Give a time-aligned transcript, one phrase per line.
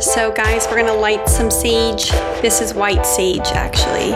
[0.00, 2.10] So, guys, we're gonna light some sage.
[2.42, 4.10] This is white sage, actually.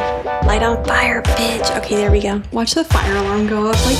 [0.46, 1.76] Light on fire, bitch.
[1.78, 2.42] Okay, there we go.
[2.52, 3.86] Watch the fire alarm go off.
[3.86, 3.96] Like,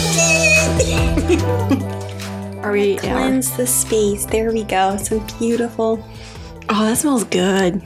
[2.65, 2.95] are we?
[2.95, 3.01] Yeah.
[3.01, 4.27] Cleanse the space.
[4.27, 4.97] There we go.
[4.99, 6.07] Some beautiful.
[6.69, 7.83] Oh, that smells good.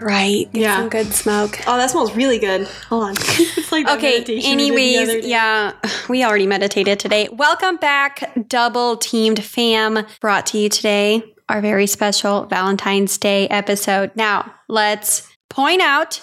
[0.00, 0.50] Right.
[0.52, 0.76] Get Yeah.
[0.76, 1.58] Some good smoke.
[1.66, 2.68] Oh, that smells really good.
[2.88, 3.12] Hold on.
[3.18, 5.72] it's like Okay, meditation we did the other anyways, yeah,
[6.08, 7.28] we already meditated today.
[7.32, 14.10] Welcome back, double teamed fam, brought to you today, our very special Valentine's Day episode.
[14.14, 16.20] Now, let's point out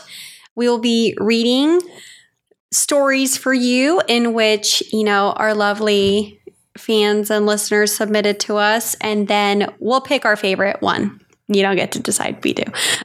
[0.55, 1.81] we will be reading
[2.71, 6.39] stories for you in which, you know, our lovely
[6.77, 11.21] fans and listeners submitted to us, and then we'll pick our favorite one.
[11.47, 12.63] You don't get to decide, we do.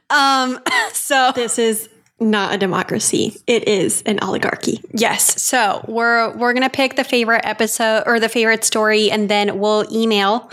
[0.08, 0.60] Um,
[0.92, 3.36] so This is not a democracy.
[3.46, 4.80] It is an oligarchy.
[4.92, 5.40] Yes.
[5.42, 9.86] So we're we're gonna pick the favorite episode or the favorite story, and then we'll
[9.90, 10.50] email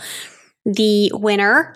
[0.67, 1.73] the winner.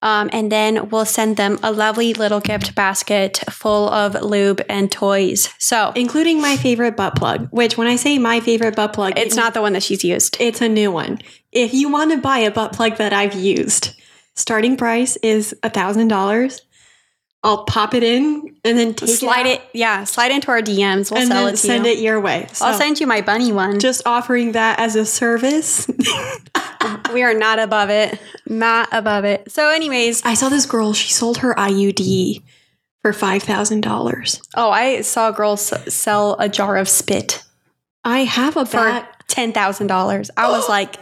[0.00, 4.92] Um, and then we'll send them a lovely little gift basket full of lube and
[4.92, 5.52] toys.
[5.58, 9.34] So Including my favorite butt plug, which when I say my favorite butt plug, it's
[9.34, 10.36] not the one that she's used.
[10.38, 11.18] it's a new one.
[11.50, 14.00] If you want to buy a butt plug that I've used,
[14.36, 16.62] starting price is a thousand dollars.
[17.44, 21.10] I'll pop it in and then take slide it, it, yeah, slide into our DMs.
[21.10, 21.92] We'll and sell it to send you.
[21.92, 22.48] it your way.
[22.52, 23.78] So I'll send you my bunny one.
[23.78, 25.88] just offering that as a service.
[27.12, 28.18] we are not above it.
[28.46, 29.50] Not above it.
[29.50, 30.92] So, anyways, I saw this girl.
[30.92, 32.42] She sold her IUD
[33.02, 34.40] for five thousand dollars.
[34.56, 37.44] oh, I saw a girl s- sell a jar of spit.
[38.04, 39.24] I have a for bat.
[39.28, 40.30] ten thousand dollars.
[40.36, 40.96] I was like,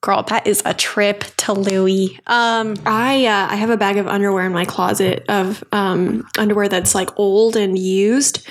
[0.00, 4.06] "Girl, that is a trip to Louis." Um, I uh, I have a bag of
[4.06, 8.46] underwear in my closet of um, underwear that's like old and used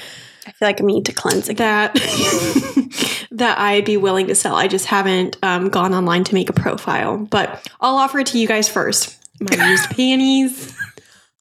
[0.46, 1.92] I feel like I need to cleanse again.
[1.94, 4.56] that that I'd be willing to sell.
[4.56, 8.38] I just haven't um, gone online to make a profile, but I'll offer it to
[8.40, 9.18] you guys first.
[9.40, 10.78] My used panties,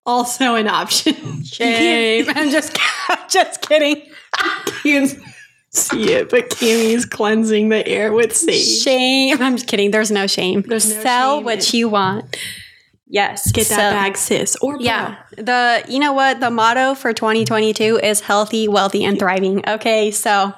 [0.06, 1.42] also an option.
[1.44, 2.26] Shame.
[2.28, 2.76] I'm just,
[3.28, 4.02] just kidding.
[4.82, 5.18] Can't
[5.70, 8.82] see it, but Cami's cleansing the air with sage.
[8.82, 9.40] Shame.
[9.40, 9.90] I'm just kidding.
[9.90, 10.62] There's no shame.
[10.62, 12.36] There's no Sell shame what in- you want.
[13.12, 13.52] Yes.
[13.52, 15.16] Get that so- bag, sis, or Yeah.
[15.36, 19.62] The you know what the motto for 2022 is healthy, wealthy, and thriving.
[19.68, 20.52] Okay, so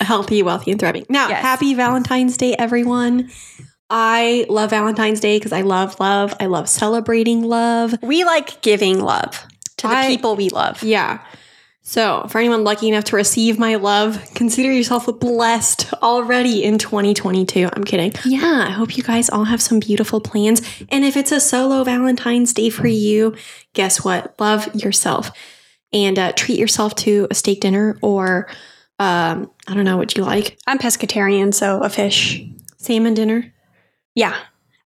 [0.00, 1.04] healthy, wealthy, and thriving.
[1.10, 1.42] Now, Yes.
[1.42, 3.30] happy Valentine's Day, everyone.
[3.90, 6.34] I love Valentine's Day because I love love.
[6.40, 7.94] I love celebrating love.
[8.02, 9.46] we like giving love
[9.78, 10.82] to the I- people we love.
[10.82, 11.18] Yeah.
[11.88, 17.66] So, for anyone lucky enough to receive my love, consider yourself blessed already in 2022.
[17.72, 18.12] I'm kidding.
[18.26, 20.60] Yeah, I hope you guys all have some beautiful plans.
[20.90, 23.34] And if it's a solo Valentine's Day for you,
[23.72, 24.38] guess what?
[24.38, 25.30] Love yourself
[25.90, 28.50] and uh, treat yourself to a steak dinner or
[28.98, 32.44] um, I don't know what you like, I'm pescatarian, so a fish.
[32.76, 33.54] salmon dinner.
[34.14, 34.36] Yeah.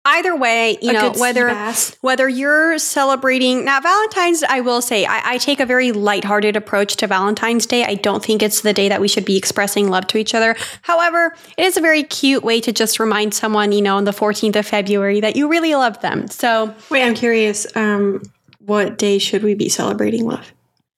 [0.07, 1.53] Either way, you A know, whether
[2.01, 6.97] whether you're celebrating now Valentine's, I will say I, I take a very lighthearted approach
[6.97, 7.85] to Valentine's Day.
[7.85, 10.57] I don't think it's the day that we should be expressing love to each other.
[10.83, 14.13] However, it is a very cute way to just remind someone, you know, on the
[14.13, 16.29] 14th of February that you really love them.
[16.29, 17.67] So Wait, I'm curious.
[17.77, 18.23] Um,
[18.61, 20.53] what day should we be celebrating love?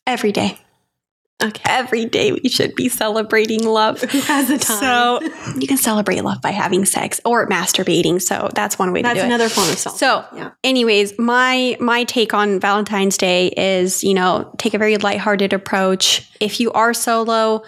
[0.09, 0.59] every day,
[1.41, 1.63] Okay.
[1.67, 4.01] every day we should be celebrating love.
[4.01, 4.81] Who has the time?
[4.81, 5.21] So
[5.57, 8.21] you can celebrate love by having sex or masturbating.
[8.21, 9.29] So that's one way to that's do it.
[9.29, 9.97] That's another form of self.
[9.97, 10.51] So, yeah.
[10.65, 16.29] anyways, my my take on Valentine's Day is, you know, take a very lighthearted approach.
[16.41, 17.63] If you are solo,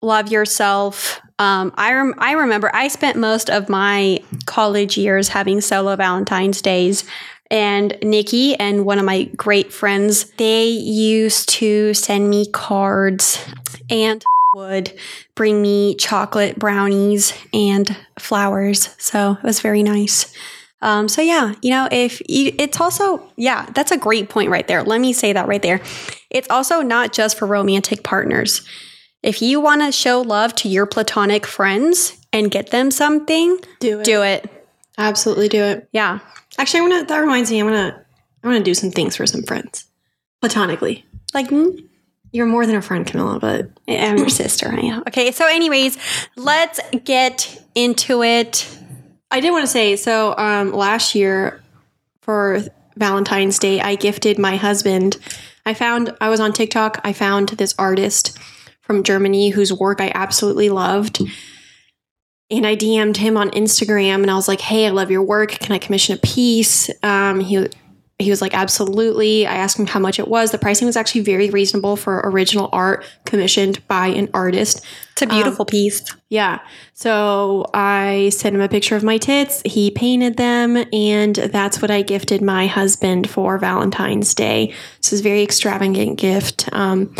[0.00, 1.20] love yourself.
[1.40, 6.62] Um, I rem- I remember I spent most of my college years having solo Valentine's
[6.62, 7.04] days.
[7.54, 13.38] And Niki and one of my great friends, they used to send me cards
[13.88, 14.24] and
[14.56, 14.92] would
[15.36, 18.94] bring me chocolate brownies and flowers.
[18.98, 20.34] So it was very nice.
[20.82, 24.66] Um, so yeah, you know, if you, it's also yeah, that's a great point right
[24.66, 24.82] there.
[24.82, 25.80] Let me say that right there.
[26.30, 28.66] It's also not just for romantic partners.
[29.22, 34.00] If you want to show love to your platonic friends and get them something, Do
[34.00, 34.04] it.
[34.04, 34.50] do it.
[34.98, 35.88] Absolutely do it.
[35.92, 36.20] Yeah.
[36.58, 37.14] Actually, I want to.
[37.14, 37.60] That reminds me.
[37.60, 38.04] I want to.
[38.42, 39.86] I want to do some things for some friends,
[40.40, 41.04] platonically.
[41.32, 41.84] Like mm,
[42.32, 44.68] You're more than a friend, Camilla, but I'm your sister.
[44.68, 45.02] I know.
[45.08, 45.32] Okay.
[45.32, 45.98] So, anyways,
[46.36, 48.78] let's get into it.
[49.30, 49.96] I did want to say.
[49.96, 51.62] So, um, last year
[52.20, 52.60] for
[52.96, 55.16] Valentine's Day, I gifted my husband.
[55.66, 57.00] I found I was on TikTok.
[57.02, 58.38] I found this artist
[58.82, 61.20] from Germany whose work I absolutely loved.
[62.50, 65.50] And I DM'd him on Instagram and I was like, hey, I love your work.
[65.50, 66.90] Can I commission a piece?
[67.02, 67.68] Um, he
[68.18, 69.44] he was like, absolutely.
[69.44, 70.52] I asked him how much it was.
[70.52, 74.84] The pricing was actually very reasonable for original art commissioned by an artist.
[75.12, 76.02] It's a beautiful piece.
[76.28, 76.60] Yeah.
[76.92, 79.62] So I sent him a picture of my tits.
[79.64, 84.72] He painted them, and that's what I gifted my husband for Valentine's Day.
[85.02, 86.68] This is a very extravagant gift.
[86.72, 87.14] Um,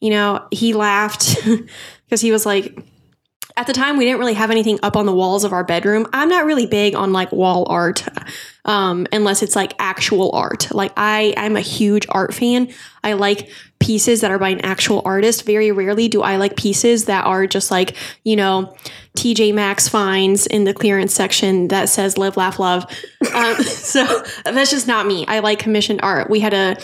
[0.00, 1.36] you know, he laughed
[2.06, 2.78] because he was like,
[3.58, 6.06] at the time we didn't really have anything up on the walls of our bedroom.
[6.12, 8.06] I'm not really big on like wall art.
[8.64, 10.72] Um, unless it's like actual art.
[10.72, 12.68] Like I, I'm a huge art fan.
[13.02, 13.50] I like
[13.80, 15.44] pieces that are by an actual artist.
[15.44, 18.76] Very rarely do I like pieces that are just like, you know,
[19.16, 22.84] TJ Maxx finds in the clearance section that says live, laugh, love.
[23.34, 25.26] Um, so that's just not me.
[25.26, 26.30] I like commissioned art.
[26.30, 26.76] We had a,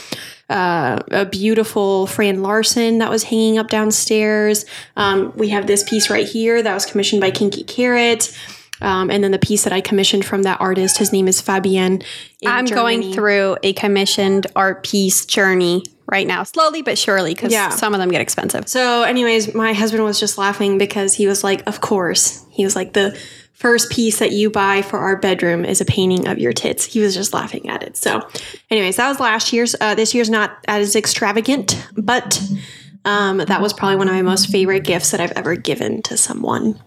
[0.50, 4.64] uh, a beautiful Fran Larson that was hanging up downstairs.
[4.96, 8.36] Um, we have this piece right here that was commissioned by Kinky Carrot.
[8.82, 12.04] Um, and then the piece that I commissioned from that artist, his name is Fabienne.
[12.44, 17.70] I'm going through a commissioned art piece journey right now, slowly but surely, because Yeah.
[17.70, 18.68] some of them get expensive.
[18.68, 22.44] So, anyways, my husband was just laughing because he was like, Of course.
[22.50, 23.18] He was like, The
[23.54, 26.84] first piece that you buy for our bedroom is a painting of your tits.
[26.84, 27.96] He was just laughing at it.
[27.96, 28.28] So,
[28.70, 29.74] anyways, that was last year's.
[29.80, 32.42] Uh, this year's not as extravagant, but
[33.04, 36.16] um, that was probably one of my most favorite gifts that I've ever given to
[36.16, 36.80] someone.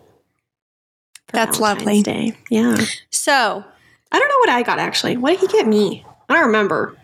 [1.31, 2.03] That's Valentine's lovely.
[2.03, 2.37] Day.
[2.49, 2.77] Yeah.
[3.09, 3.63] So,
[4.11, 5.17] I don't know what I got actually.
[5.17, 6.05] What did he get me?
[6.29, 6.95] I don't remember.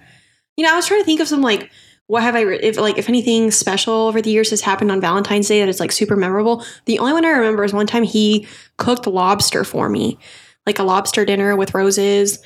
[0.55, 1.71] You know, I was trying to think of some like
[2.07, 5.01] what have I re- if like if anything special over the years has happened on
[5.01, 6.65] Valentine's Day that is like super memorable.
[6.85, 8.47] The only one I remember is one time he
[8.77, 10.17] cooked lobster for me,
[10.65, 12.39] like a lobster dinner with roses,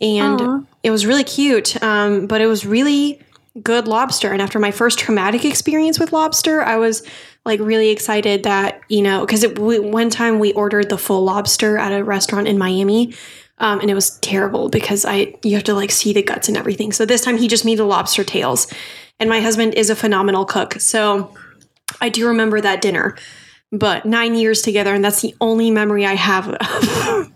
[0.00, 0.60] and Aw.
[0.82, 1.80] it was really cute.
[1.82, 3.20] Um, but it was really
[3.62, 4.32] good lobster.
[4.32, 7.06] And after my first traumatic experience with lobster, I was
[7.44, 11.76] like really excited that you know because we, one time we ordered the full lobster
[11.76, 13.14] at a restaurant in Miami.
[13.58, 16.56] Um, and it was terrible because I you have to like see the guts and
[16.56, 16.92] everything.
[16.92, 18.72] So this time he just made the lobster tails,
[19.20, 20.80] and my husband is a phenomenal cook.
[20.80, 21.34] So
[22.00, 23.16] I do remember that dinner,
[23.70, 26.56] but nine years together, and that's the only memory I have.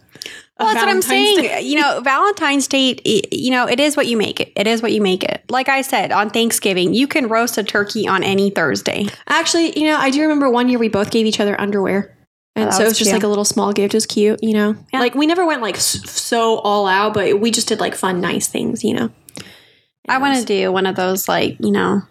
[0.58, 1.40] Of, well, that's what I'm saying.
[1.40, 1.60] Day.
[1.60, 2.96] You know, Valentine's Day,
[3.30, 4.52] you know, it is what you make it.
[4.56, 5.44] It is what you make it.
[5.48, 9.06] Like I said, on Thanksgiving, you can roast a turkey on any Thursday.
[9.28, 12.17] Actually, you know, I do remember one year we both gave each other underwear.
[12.58, 13.94] Oh, and Oh, so it was was just like a little small gift.
[13.94, 14.76] It was cute, you know?
[14.92, 15.00] Yeah.
[15.00, 18.48] Like we never went like so all out, but we just did like fun, nice
[18.48, 19.10] things, you know?
[20.08, 22.02] I want to do one of those, like, you know,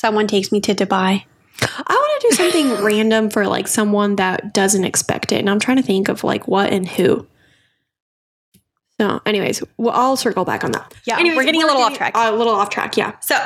[0.00, 1.24] someone takes me to Dubai.
[1.62, 5.38] I want to do something random for like someone that doesn't expect it.
[5.40, 7.26] And I'm trying to think of like what and who.
[9.00, 10.94] So, anyways, well, I'll circle back on that.
[11.06, 12.12] Yeah, Anyways, we're getting a little off track.
[12.14, 13.18] A little off track, yeah.
[13.20, 13.36] So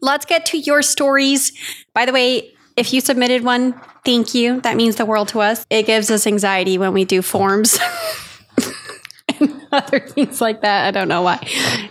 [0.00, 1.52] let's get to your stories.
[1.94, 3.74] By the way, if you submitted one,
[4.04, 4.60] thank you.
[4.60, 5.64] That means the world to us.
[5.70, 7.78] It gives us anxiety when we do forms
[9.40, 10.86] and other things like that.
[10.86, 11.38] I don't know why.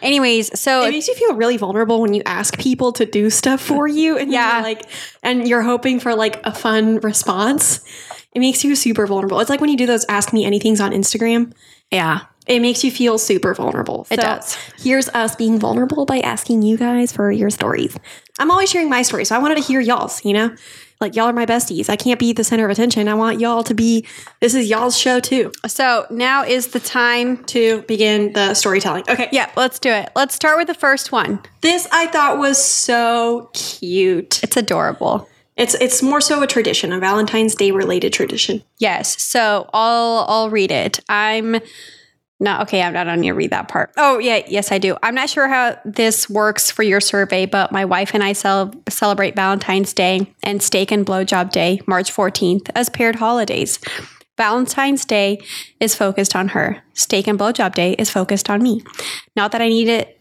[0.01, 3.61] Anyways, so It makes you feel really vulnerable when you ask people to do stuff
[3.61, 4.57] for you, and Yeah.
[4.57, 4.83] yeah, like,
[5.23, 7.81] and you're hoping for like a fun response.
[8.33, 9.39] It makes you super vulnerable.
[9.39, 11.53] It's like when you do those ask me anythings on Instagram.
[11.91, 14.05] yeah, It makes you feel super vulnerable.
[14.09, 14.57] It So, does.
[14.77, 17.97] Here's us being vulnerable by asking you guys for your stories.
[18.39, 20.55] I'm always sharing my story, so I wanted to hear y'all's, you know?
[21.01, 21.89] Like, y'all are my besties.
[21.89, 23.07] I can't be the center of attention.
[23.09, 24.05] I want y'all to be,
[24.39, 27.43] this is y'all's show too, so now is the time.
[27.45, 29.03] to begin the storytelling.
[29.09, 29.27] Okay.
[29.31, 30.09] Yeah, let's do it.
[30.15, 31.39] Let's start with the first one.
[31.61, 34.41] This I thought was so cute.
[34.43, 35.27] It's adorable.
[35.57, 38.63] It's it's more so a tradition, a Valentine's Day related tradition.
[38.77, 39.21] Yes.
[39.21, 40.99] So I'll I'll read it.
[41.09, 41.57] I'm
[42.39, 42.81] not okay.
[42.81, 43.91] I'm not on to read that part.
[43.97, 44.97] Oh yeah, yes I do.
[45.01, 48.73] I'm not sure how this works for your survey, but my wife and I cel-
[48.89, 53.79] celebrate Valentine's Day and Steak and Blowjob Day, March 14th, as paired holidays.
[54.37, 55.39] Valentine's Day
[55.79, 56.83] is focused on her.
[56.93, 58.83] Steak and Blowjob Day is focused on me.
[59.35, 60.19] Not that I need it.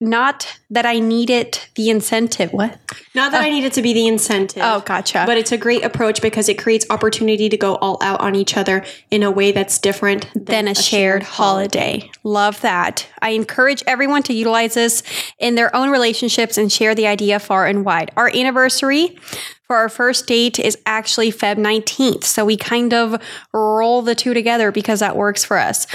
[0.00, 2.52] Not that I needed the incentive.
[2.52, 2.78] What?
[3.14, 4.62] Not that I need it to be the incentive.
[4.64, 5.22] Oh, gotcha.
[5.24, 8.56] But it's a great approach because it creates opportunity to go all out on each
[8.56, 12.10] other in a way that's different than, than a shared holiday.
[12.24, 13.08] Love that.
[13.22, 15.02] I encourage everyone to utilize this
[15.38, 18.10] in their own relationships and share the idea far and wide.
[18.16, 19.16] Our anniversary
[19.62, 22.24] for our first date is actually Feb 19th.
[22.24, 23.22] So we kind of
[23.52, 25.86] roll the two together because that works for us.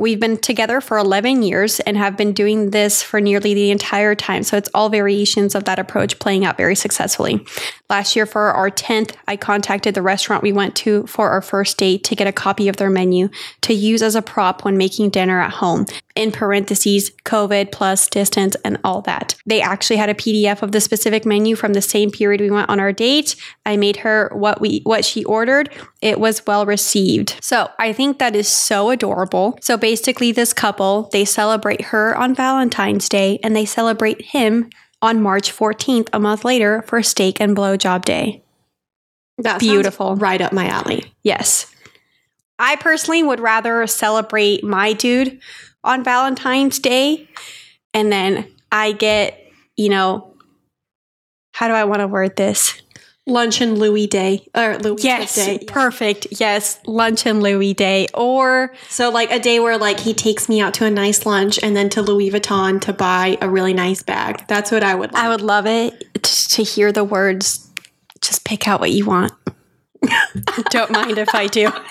[0.00, 4.14] We've been together for 11 years and have been doing this for nearly the entire
[4.14, 4.44] time.
[4.44, 7.44] So it's all variations of that approach playing out very successfully.
[7.90, 11.78] Last year, for our 10th, I contacted the restaurant we went to for our first
[11.78, 13.28] date to get a copy of their menu
[13.62, 15.86] to use as a prop when making dinner at home.
[16.14, 19.36] In parentheses, COVID plus distance and all that.
[19.46, 22.68] They actually had a PDF of the specific menu from the same period we went
[22.68, 23.36] on our date.
[23.64, 25.70] I made her what we what she ordered.
[26.02, 27.36] It was well received.
[27.40, 29.58] So I think that is so adorable.
[29.62, 34.68] So basically, this couple they celebrate her on Valentine's Day and they celebrate him
[35.00, 38.42] on March 14th, a month later, for steak and blowjob day.
[39.38, 40.14] That's Beautiful.
[40.16, 41.14] right up my alley.
[41.22, 41.74] Yes.
[42.58, 45.40] I personally would rather celebrate my dude
[45.82, 47.26] on Valentine's Day
[47.94, 49.40] and then I get,
[49.78, 50.34] you know,
[51.52, 52.82] how do I want to word this?
[53.28, 55.58] Lunch and Louis Day or Louis Yes, Day.
[55.66, 56.26] perfect.
[56.30, 58.06] Yes, lunch and Louis Day.
[58.14, 61.58] Or So like a day where like he takes me out to a nice lunch
[61.62, 64.44] and then to Louis Vuitton to buy a really nice bag.
[64.48, 65.22] That's what I would like.
[65.22, 67.68] I would love it to hear the words.
[68.22, 69.32] Just pick out what you want.
[70.70, 71.70] Don't mind if I do.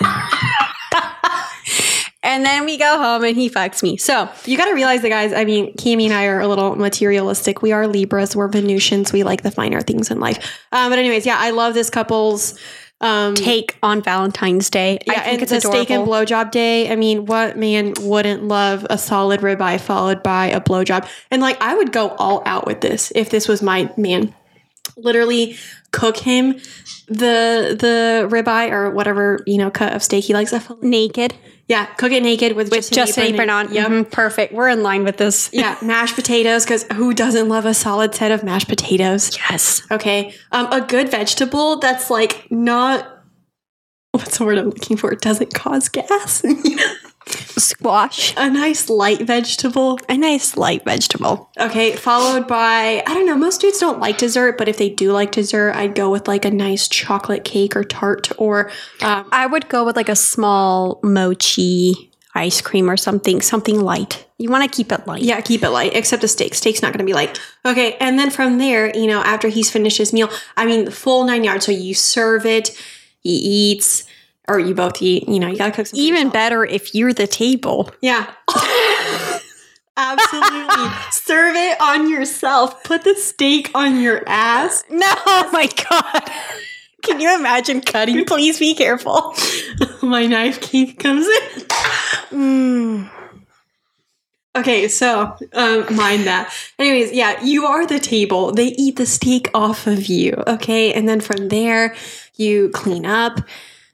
[2.22, 3.96] and then we go home and he fucks me.
[3.96, 5.32] So You got to realize that, guys.
[5.32, 7.62] I mean, Cami and I are a little materialistic.
[7.62, 8.34] We are Libras.
[8.34, 9.12] We're Venusians.
[9.12, 10.38] We like the finer things in life.
[10.72, 12.58] Um, but anyways, yeah, I love this couple's
[13.00, 14.98] um, take on Valentine's Day.
[15.06, 16.90] Yeah, I think and it's a steak and blowjob day.
[16.90, 21.08] I mean, what man wouldn't love a solid ribeye followed by a blowjob?
[21.30, 24.34] And like, I would go all out with this if this was my man.
[24.96, 25.56] Literally
[25.92, 26.54] cook him
[27.06, 30.52] the the ribeye or whatever you know cut of steak he likes.
[30.82, 31.34] naked
[31.68, 33.72] Yeah, cook it naked with, with just an apron on.
[33.72, 33.88] Yep.
[33.88, 34.54] Mhm, perfect.
[34.54, 35.50] We're in line with this.
[35.52, 39.36] Yeah, mashed potatoes because who doesn't love a solid set of mashed potatoes?
[39.36, 39.82] Yes.
[39.90, 43.06] Okay, um, a good vegetable that's like not
[44.12, 45.12] what's the word I'm looking for?
[45.12, 46.42] It doesn't cause gas.
[47.58, 48.34] Squash.
[48.36, 49.98] a nice light vegetable.
[50.08, 51.50] A nice light vegetable.
[51.58, 53.36] Okay, followed by I don't know.
[53.36, 56.44] Most dudes don't like dessert, but if they do like dessert, I'd go with like
[56.44, 58.70] a nice chocolate cake or tart or
[59.02, 64.26] um, I would go with like a small mochi ice cream or something, something light.
[64.38, 65.22] You want to keep it light.
[65.22, 65.94] yeah, keep it light.
[65.96, 66.54] Except a steak.
[66.54, 67.40] Steak's not going to be light.
[67.66, 70.92] Okay, and then from there, you know, after he's finished his meal, I mean, the
[70.92, 71.66] full nine yards.
[71.66, 72.68] So you serve it,
[73.20, 74.04] he eats,
[74.48, 75.28] or you both eat.
[75.28, 75.98] You know, you gotta cook some.
[75.98, 77.90] Even better if you're the table.
[78.00, 78.30] Yeah.
[79.96, 80.88] Absolutely.
[81.10, 82.84] Serve it on yourself.
[82.84, 84.84] Put the steak on your ass.
[84.88, 86.30] No, oh my God.
[87.02, 88.24] Can you imagine cutting?
[88.24, 89.34] Please be careful.
[90.02, 91.62] My knife cake comes in.
[92.30, 93.10] Mm.
[94.56, 96.52] Okay, so um, mind that.
[96.78, 98.52] Anyways, yeah, you are the table.
[98.52, 100.32] They eat the steak off of you.
[100.46, 101.94] Okay, and then from there,
[102.36, 103.40] you clean up.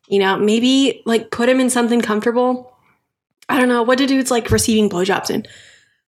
[0.08, 2.76] You know, maybe like put him in something comfortable.
[3.48, 3.82] I don't know.
[3.82, 5.46] What do dudes like receiving blowjobs in?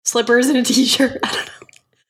[0.03, 1.19] Slippers and a t-shirt.
[1.23, 1.51] I don't know.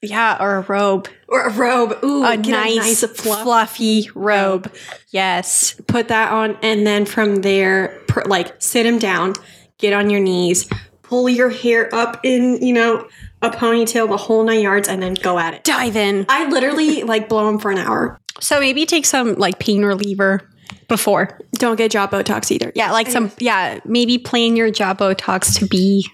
[0.01, 1.07] Yeah, or a robe.
[1.27, 1.97] Or a robe.
[2.03, 3.41] Ooh, uh, A get nice, fluff.
[3.41, 4.71] fluffy robe.
[5.09, 5.79] Yes.
[5.87, 9.33] Put that on, and then from there, pr- like sit him down,
[9.79, 10.69] get on your knees,
[11.01, 13.07] pull your hair up in, you know,
[13.41, 15.63] a ponytail, the whole nine yards, and then go at it.
[15.63, 16.25] Dive in.
[16.29, 18.19] I literally like blow him for an hour.
[18.41, 20.51] So maybe take some like pain reliever
[20.87, 21.39] before.
[21.53, 22.71] Don't get jaw Botox either.
[22.75, 26.07] Yeah, like some, yeah, maybe plan your job Botox to be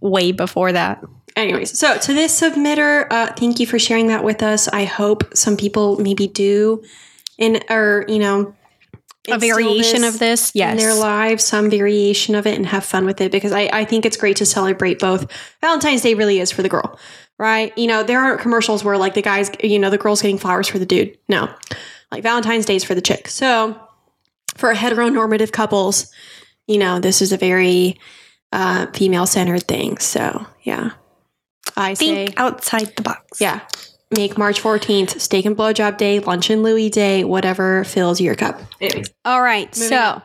[0.00, 1.02] way before that.
[1.36, 4.68] Anyways, so to this submitter, uh, thank you for sharing that with us.
[4.68, 6.82] I hope some people maybe do,
[7.38, 8.54] in or you know,
[9.28, 10.50] A variation of this.
[10.54, 10.72] Yes.
[10.72, 13.84] in their lives, some variation of it, and have fun with it because I, I
[13.84, 15.30] think it's great to celebrate both.
[15.60, 16.98] Valentine's Day really is for the girl,
[17.38, 17.76] right?
[17.78, 20.66] You know, there aren't commercials where like the guys, you know, the girl's getting flowers
[20.68, 21.16] for the dude.
[21.28, 21.48] No,
[22.10, 23.28] like Valentine's Day is for the chick.
[23.28, 23.80] So
[24.56, 26.10] for heteronormative couples,
[26.66, 27.98] you know, this is a very
[28.52, 29.98] uh, female centered thing.
[29.98, 30.90] So yeah,
[31.76, 33.40] I say Think outside the box.
[33.40, 33.60] yeah.
[34.12, 38.60] Make March 14th steak and blowjob day, lunch and Louis day, whatever fills your cup.
[38.80, 39.08] Anyways.
[39.24, 39.68] All right.
[39.76, 40.22] Moving so on.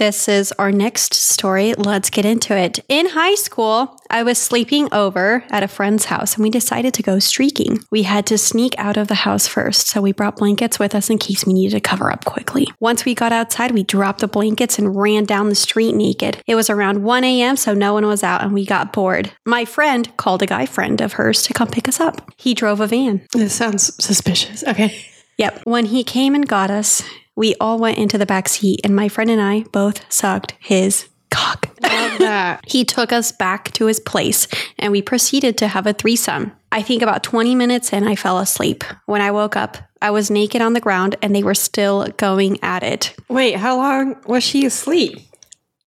[0.00, 1.74] This is our next story.
[1.74, 2.78] Let's get into it.
[2.88, 7.02] In high school, I was sleeping over at a friend's house and we decided to
[7.02, 7.80] go streaking.
[7.90, 11.10] We had to sneak out of the house first, so we brought blankets with us
[11.10, 12.66] in case we needed to cover up quickly.
[12.80, 16.42] Once we got outside, we dropped the blankets and ran down the street naked.
[16.46, 19.30] It was around 1 a.m., so no one was out and we got bored.
[19.44, 22.32] My friend called a guy friend of hers to come pick us up.
[22.38, 23.26] He drove a van.
[23.34, 24.64] This sounds suspicious.
[24.66, 24.98] Okay.
[25.36, 25.60] Yep.
[25.64, 27.02] When he came and got us,
[27.40, 31.08] we all went into the back seat, and my friend and I both sucked his
[31.30, 31.70] cock.
[31.82, 32.60] Love that.
[32.66, 34.46] He took us back to his place,
[34.78, 36.52] and we proceeded to have a threesome.
[36.70, 38.84] I think about 20 minutes in, I fell asleep.
[39.06, 42.58] When I woke up, I was naked on the ground, and they were still going
[42.62, 43.14] at it.
[43.30, 45.18] Wait, how long was she asleep?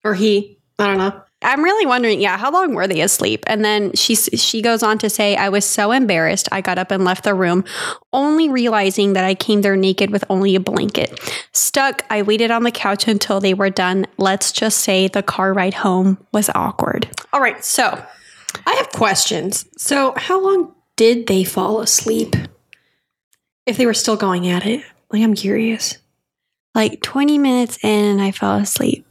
[0.03, 0.57] Or he?
[0.79, 1.22] I don't know.
[1.43, 3.43] I'm really wondering, yeah, how long were they asleep?
[3.47, 6.91] And then she she goes on to say, I was so embarrassed, I got up
[6.91, 7.63] and left the room,
[8.12, 11.19] only realizing that I came there naked with only a blanket.
[11.51, 14.05] Stuck, I waited on the couch until they were done.
[14.17, 17.09] Let's just say the car ride home was awkward.
[17.31, 18.03] All right, so
[18.65, 19.65] I have questions.
[19.77, 22.35] So, how long did they fall asleep?
[23.65, 24.83] If they were still going at it?
[25.12, 25.97] Like, I'm curious.
[26.75, 29.05] Like 20 minutes in, I fell asleep.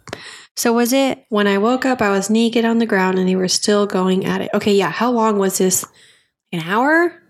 [0.57, 3.37] So was it When I woke up, I was naked on the ground and they
[3.37, 4.51] were still going at it.
[4.55, 4.91] Okay, yeah.
[4.91, 5.85] How long was this?
[6.53, 7.23] An hour?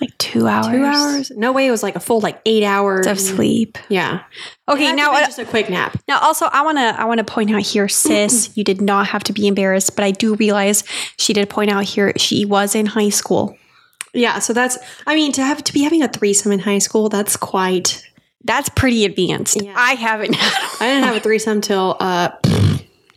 [0.00, 0.68] like two hours?
[0.68, 1.30] Two hours?
[1.32, 1.66] No way.
[1.66, 3.78] It was like a full like eight hours of sleep.
[3.88, 4.22] Yeah.
[4.68, 6.00] Okay, It had to now uh, just a quick nap.
[6.08, 9.08] Now, also, I want to I want to point out here, sis, you did not
[9.08, 10.84] have to be embarrassed, but I do realize
[11.18, 13.56] she did point out here she was in high school.
[14.14, 14.38] Yeah.
[14.38, 14.78] So that's.
[15.06, 18.04] I mean, to have to be having a threesome in high school, that's quite.
[18.42, 19.62] That's pretty advanced.
[19.62, 19.74] Yeah.
[19.76, 20.34] I haven't.
[20.80, 22.30] I didn't have a threesome till uh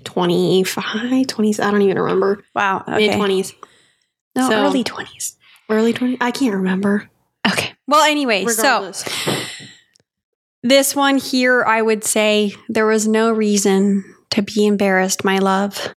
[0.03, 1.60] 25, 20s.
[1.60, 2.43] I don't even remember.
[2.55, 2.83] wow.
[2.88, 3.07] Okay.
[3.07, 3.53] Mid twenties,
[4.36, 5.38] No, So- early twenties.
[5.69, 6.17] early twenties.
[6.22, 7.10] I can't remember.
[7.50, 7.74] Okay.
[7.88, 8.91] Well, anyway, so
[10.63, 15.93] this one here, I would say there was no reason to be embarrassed, my love.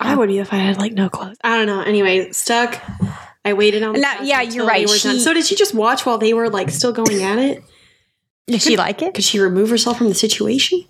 [0.00, 1.36] I would be if I had like no clothes.
[1.42, 1.80] I don't know.
[1.82, 2.80] Anyway, stuck.
[3.44, 3.94] I waited on.
[3.94, 4.88] the No, yeah, you're right.
[4.88, 7.62] She- So did she just watch while they were like still going at it?
[8.46, 9.14] Did she like it?
[9.14, 10.84] Could she remove herself from the situation?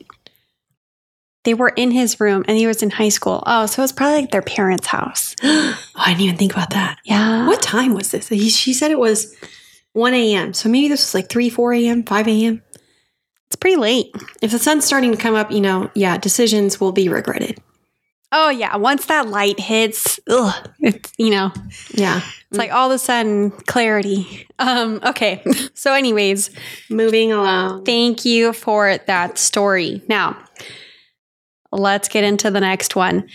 [1.44, 3.42] They were in his room, and he was in high school.
[3.46, 5.34] Oh, so it was probably like their parents' house.
[5.42, 6.98] oh, I didn't even think about that.
[7.04, 7.46] Yeah.
[7.46, 8.28] What time was this?
[8.28, 9.34] He, she said it was
[9.92, 10.54] 1 a.m.
[10.54, 12.62] So maybe this was like 3, 4 a.m., 5 a.m.
[13.46, 14.06] It's pretty late.
[14.42, 17.60] If the sun's starting to come up, you know, yeah, decisions will be regretted.
[18.32, 21.52] Oh yeah, once that light hits, ugh, it's you know,
[21.92, 22.20] Yeah.
[22.50, 24.48] it's like all of a sudden clarity.
[24.58, 25.44] Um, okay.
[25.74, 26.50] So, anyways,
[26.90, 27.84] Moving along.
[27.84, 30.02] thank you for that story.
[30.08, 30.36] Now,
[31.74, 33.28] let's get into the next one.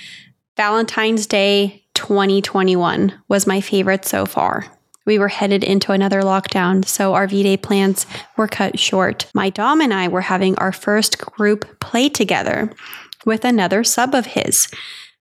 [0.58, 4.66] Valentine's Day 2021 was my favorite so far.
[5.06, 8.06] We were headed into another lockdown, so our V Day plans
[8.38, 9.30] were cut short.
[9.34, 12.72] My Dom and I were having our first group play together
[13.26, 14.68] with another sub of his.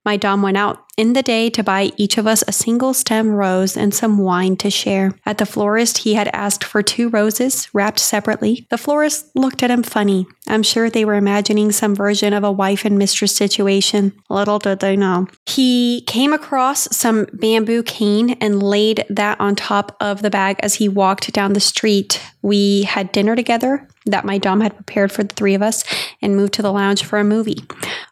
[0.05, 3.31] My Dom went out in the day to buy each of us a single stem
[3.31, 5.13] rose and some wine to share.
[5.25, 8.67] At the florist, he had asked for two roses wrapped separately.
[8.71, 10.27] The florist looked at him funny.
[10.49, 14.13] I'm sure they were imagining some version of a wife and mistress situation.
[14.29, 15.29] Little did they know.
[15.47, 20.77] He came across some bamboo cane and laid that on top of the bag as
[20.77, 22.21] he walked down the street.
[22.43, 25.85] We had dinner together that my Dom had prepared for the three of us
[26.21, 27.65] and moved to the lounge for a movie.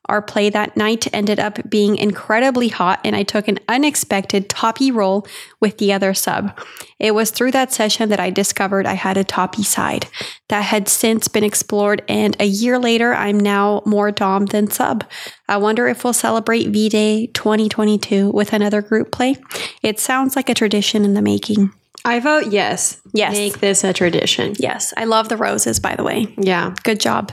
[0.07, 4.91] Our play that night ended up being incredibly hot, and I took an unexpected toppy
[4.91, 5.27] role
[5.61, 6.57] with the other sub.
[6.99, 10.07] It was through that session that I discovered I had a toppy side.
[10.49, 15.05] That had since been explored, and a year later, I'm now more Dom than sub.
[15.49, 19.37] I wonder if we'll celebrate V Day 2022 with another group play.
[19.83, 21.73] It sounds like a tradition in the making.
[22.07, 23.01] I vote yes.
[23.13, 23.33] Yes.
[23.33, 24.55] Make this a tradition.
[24.59, 26.33] Yes, I love the roses, by the way.
[26.39, 26.75] Yeah.
[26.85, 27.33] Good job,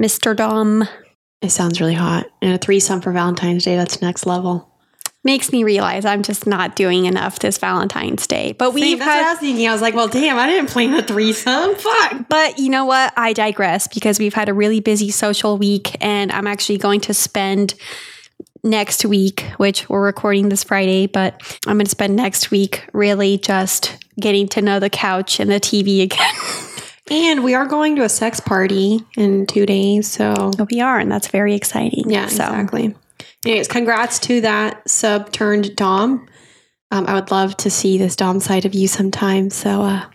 [0.00, 0.36] Mr.
[0.36, 0.86] Dom.
[1.40, 2.26] It sounds really hot.
[2.42, 4.66] And a threesome for Valentine's Day, that's next level.
[5.24, 8.52] Makes me realize I'm just not doing enough this Valentine's Day.
[8.52, 9.68] But we've that's what I had, was thinking.
[9.68, 11.74] I was like, well, damn, I didn't plan a threesome.
[11.76, 12.28] Fuck.
[12.28, 13.12] but you know what?
[13.16, 17.14] I digress because we've had a really busy social week, and I'm actually going to
[17.14, 17.74] spend
[18.62, 23.38] next week, which we're recording this Friday, but I'm going to spend next week really
[23.38, 26.34] just getting to know the couch and the TV again.
[27.10, 30.06] And we are going to a sex party in two days.
[30.06, 32.08] So, we are, and that's very exciting.
[32.08, 32.94] yeah, so exactly.
[33.44, 36.28] Anyways, congrats to that sub turned Dom.
[36.92, 39.50] Um, I would love to see this Dom side of you sometime.
[39.50, 40.06] So, uh,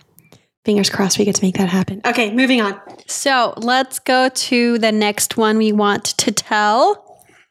[0.64, 2.02] fingers crossed we get to make that happen.
[2.06, 2.80] Okay, moving on.
[3.08, 7.05] so let's go to the next one we want to tell.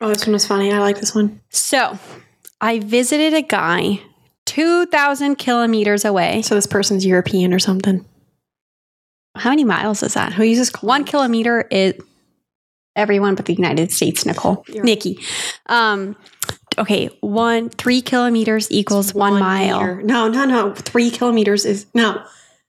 [0.04, 0.70] Oh, this one was funny.
[0.70, 1.40] I like this one.
[1.48, 1.98] So
[2.60, 4.00] I visited a guy
[4.44, 6.42] 2,000 kilometers away.
[6.42, 8.04] So, this person's European or something.
[9.34, 10.34] How many miles is that?
[10.34, 11.94] Who uses One kilometer is
[12.94, 14.62] everyone but the United States, Nicole.
[14.68, 15.18] You're- Niki.
[15.66, 16.16] Um,
[16.76, 19.80] okay, one, three kilometers equals one, mile.
[19.80, 20.02] meter.
[20.02, 20.74] No, no, no.
[20.74, 22.22] Three kilometers is no.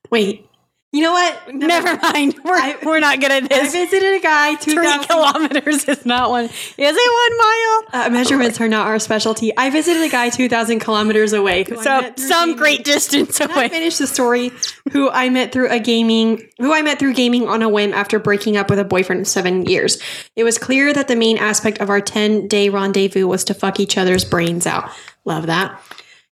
[0.09, 0.47] Wait.
[0.95, 1.53] You know what?
[1.53, 2.35] Never mind.
[2.45, 3.69] We're, I- we're not good at this.
[3.75, 4.55] I visited a guy.
[4.61, 6.45] Three kilometers is not one.
[6.45, 8.05] Is it one mile?
[8.05, 9.51] Uh, measurements are not our specialty.
[9.57, 11.65] I visited a guy two thousand kilometers away.
[11.65, 13.67] So some great distance Can I away.
[13.69, 14.51] finish the story?
[14.93, 18.17] Who I met through a gaming, who I met through gaming on a whim after
[18.17, 20.01] breaking up with a boyfriend of seven years.
[20.37, 23.81] It was clear that the main aspect of our ten day rendezvous was to fuck
[23.81, 24.89] each other's brains out.
[25.25, 25.77] Love that.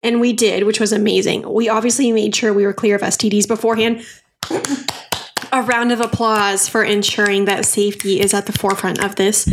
[0.05, 1.48] And we did, which was amazing.
[1.53, 4.05] We obviously made sure we were clear of STDs beforehand.
[5.52, 9.48] A round of applause for ensuring that safety is at the forefront of this.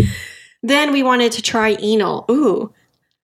[0.64, 2.26] Then we wanted to try anal.
[2.32, 2.74] Ooh.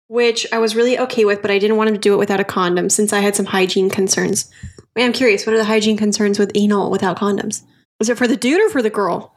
[0.07, 2.39] Which I was really okay with, but I didn't want him to do it without
[2.39, 4.51] a condom since I had some hygiene concerns.
[4.95, 7.63] Wait, I'm curious, what are the hygiene concerns with anal without condoms?
[7.99, 9.33] Is it for the dude or for the girl?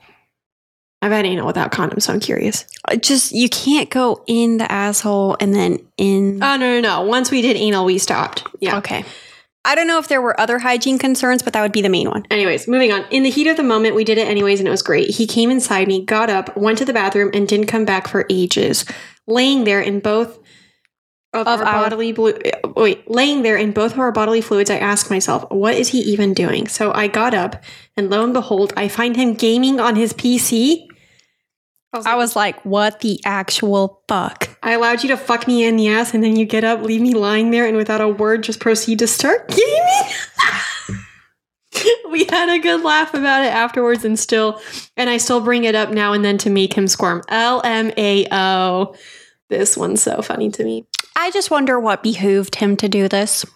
[1.01, 2.67] I've had anal without condoms, so I'm curious.
[3.01, 6.43] Just you can't go in the asshole and then in.
[6.43, 7.03] Oh no, no, no.
[7.03, 8.45] Once we did anal, we stopped.
[8.61, 8.79] Yeah.
[8.79, 9.05] okay.
[9.69, 12.09] I don't know if there were other hygiene concerns, but that would be the main
[12.09, 12.25] one.
[12.31, 13.05] Anyways, moving on.
[13.11, 15.11] In the heat of the moment, we did it anyways, and it was great.
[15.11, 18.25] He came inside me, got up, went to the bathroom, and didn't come back for
[18.31, 18.87] ages.
[19.27, 20.39] Laying there in both
[21.35, 22.33] of, Of our, our- bodily blue.
[22.77, 25.99] Wait, laying there in both of our bodily fluids, I asked myself, what is he
[25.99, 26.67] even doing?
[26.67, 27.63] So I got up,
[27.95, 30.88] and lo and behold, I find him gaming on his PC.
[31.93, 34.51] I was like, what the actual fuck?
[34.63, 37.01] I allowed you to fuck me in the ass, and then you get up, leave
[37.01, 41.05] me lying there, and without a word, just proceed to start gaming.
[42.11, 44.61] we had a good laugh about it afterwards, and still,
[44.97, 47.23] and I still bring it up now and then to make him squirm.
[47.31, 48.97] LMAO.
[49.49, 50.87] This one's so funny to me.
[51.17, 53.47] I just wonder what behooved him to do this.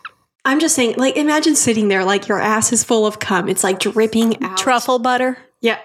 [0.45, 3.49] I'm just saying, like, imagine sitting there, like, your ass is full of cum.
[3.49, 4.57] It's like dripping out.
[4.57, 5.38] Truffle butter.
[5.61, 5.79] Yeah.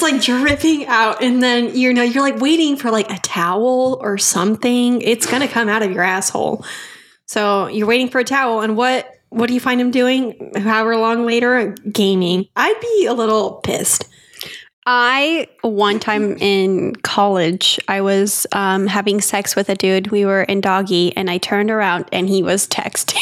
[0.00, 1.22] It's like dripping out.
[1.22, 5.02] And then, you know, you're like waiting for like a towel or something.
[5.02, 6.64] It's going to come out of your asshole.
[7.26, 8.60] So you're waiting for a towel.
[8.60, 11.74] And what, what do you find him doing however long later?
[11.92, 12.46] Gaming.
[12.56, 14.06] I'd be a little pissed.
[14.86, 20.10] I one time in college, I was um, having sex with a dude.
[20.10, 23.18] We were in doggy, and I turned around and he was texting.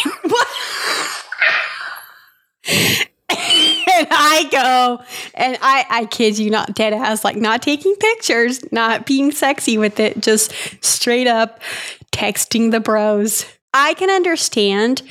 [3.99, 8.71] and I go, and I, I kid you not, dead ass, like not taking pictures,
[8.73, 10.53] not being sexy with it, just
[10.85, 11.61] straight up
[12.13, 13.45] texting the bros.
[13.75, 15.03] I can understand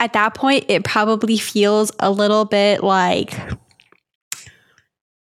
[0.00, 3.38] at that point, it probably feels a little bit like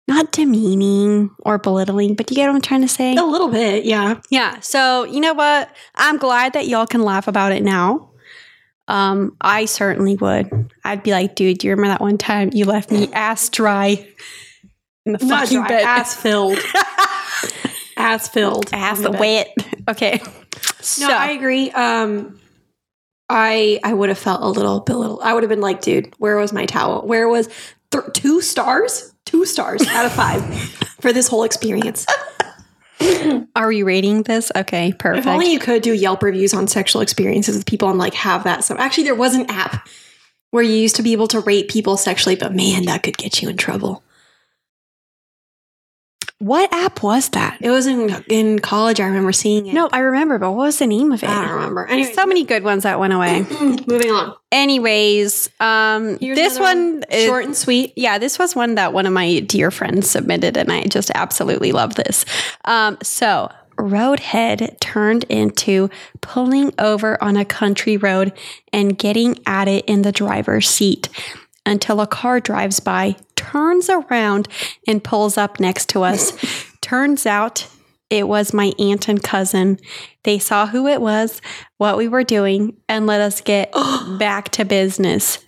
[0.07, 3.17] not demeaning or belittling, but you get what I'm trying to say?
[3.17, 3.85] A little bit.
[3.85, 4.21] Yeah.
[4.31, 4.61] Yeah.
[4.61, 5.71] So, you know what?
[5.95, 8.11] I'm glad that y'all can laugh about it now.
[8.89, 10.73] Um, I certainly would.
[10.85, 14.07] I'd be like, dude, do you remember that one time you left me ass dry
[15.07, 15.83] in the Not fucking dry, bed?
[15.85, 16.59] ass filled.
[17.97, 18.71] ass filled.
[18.73, 19.21] ass on the bed.
[19.21, 19.67] wet.
[19.89, 20.21] Okay.
[20.81, 21.71] So, No, I agree.
[21.71, 22.41] Um,
[23.29, 25.21] I I would have felt a little belittled.
[25.23, 27.07] I would have been like, dude, where was my towel?
[27.07, 27.49] Where was
[27.91, 29.13] th- two stars?
[29.27, 30.43] Two stars out of five
[31.03, 32.07] for this whole experience.
[33.57, 34.51] Are we rating this?
[34.57, 35.27] Okay, perfect.
[35.27, 38.45] If only you could do Yelp reviews on sexual experiences with people and like have
[38.45, 38.65] that.
[38.65, 39.89] So actually, there was an app
[40.51, 43.43] where you used to be able to rate people sexually, but man, that could get
[43.43, 44.03] you in trouble.
[46.41, 47.59] What app was that?
[47.61, 49.01] It was in in college.
[49.01, 49.75] I remember seeing it.
[49.75, 51.29] No, I remember, but what was the name of it?
[51.29, 51.87] I don't remember.
[51.87, 53.41] Anyway, So many good ones that went away.
[53.87, 54.35] moving on.
[54.53, 57.93] Anyways, um, Here's this one, is- short and sweet.
[57.97, 61.73] yeah, this was one that one of my dear friends submitted, and I just absolutely
[61.73, 62.25] love this.
[62.65, 65.89] Um, so, Roadhead turned into
[66.21, 68.33] pulling over on a country road
[68.73, 71.09] and getting at it in the driver's seat
[71.69, 74.49] until a car drives by, turns around,
[74.87, 76.33] and pulls up next to us.
[76.81, 77.69] Turns out
[78.11, 79.79] it was my aunt and cousin.
[80.25, 81.41] They saw who it was,
[81.77, 83.71] what we were doing, and let us get
[84.19, 85.39] back to business.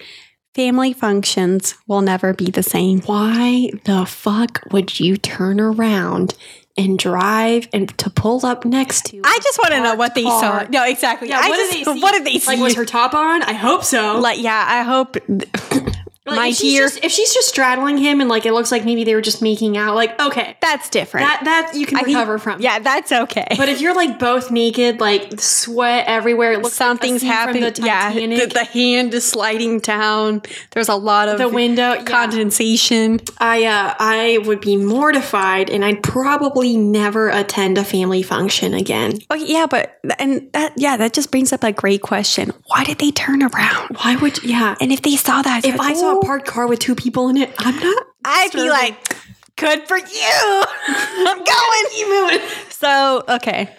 [0.54, 3.00] Family functions will never be the same.
[3.02, 6.34] why the fuck would you turn around
[6.76, 9.20] and drive and to pull up next to?
[9.24, 10.64] I just want to know what they car.
[10.64, 10.68] saw.
[10.70, 11.28] No, exactly.
[11.28, 12.00] yeah, I what just, did they see?
[12.02, 12.46] What did they see?
[12.48, 13.42] Like, was her top on?
[13.42, 14.18] I hope so.
[14.18, 15.16] like, yeah, I hope.
[16.26, 18.70] Like, my if she's dear- just- if she's just straddling him and like it looks
[18.70, 21.26] like maybe they were just making out, like okay, that's different.
[21.26, 22.60] that that you can I recover from.
[22.60, 23.46] Yeah, that's okay.
[23.56, 27.72] But if you're like both naked, like sweat everywhere, it looks Something's like happening.
[27.78, 30.42] Yeah, the, the hand is sliding down.
[30.72, 31.94] There's a lot of the window.
[31.94, 32.04] Yeah.
[32.04, 33.20] condensation.
[33.38, 39.18] I uh, I would be mortified, and I'd probably never attend a family function again.
[39.30, 42.52] Oh yeah, but and that yeah, that just brings up a great question.
[42.66, 43.96] Why did they turn around?
[44.02, 44.76] Why would yeah?
[44.80, 47.36] And if they saw that, If I saw a parked car with two people in
[47.36, 48.06] it, I'm not.
[48.24, 49.16] I'd be like,
[49.56, 50.04] "Good for you,
[50.88, 52.48] I'm going." you moving.
[52.70, 53.70] So okay,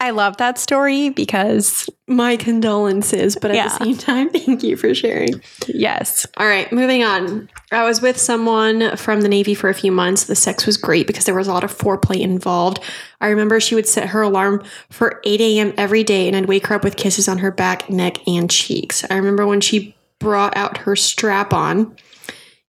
[0.00, 3.68] I love that story because My condolences, but at Yeah.
[3.68, 5.40] the same time, thank you for sharing.
[5.68, 7.48] yes, All right, moving on.
[7.70, 10.24] I was with someone from the Navy for a few months.
[10.24, 12.80] The sex was great because there was a lot of foreplay involved.
[13.20, 15.72] I remember she would set her alarm for 8 a.m.
[15.78, 19.04] every day, and I'd wake her up with kisses on her back, neck, and cheeks.
[19.08, 21.96] I remember when she brought out her strap on.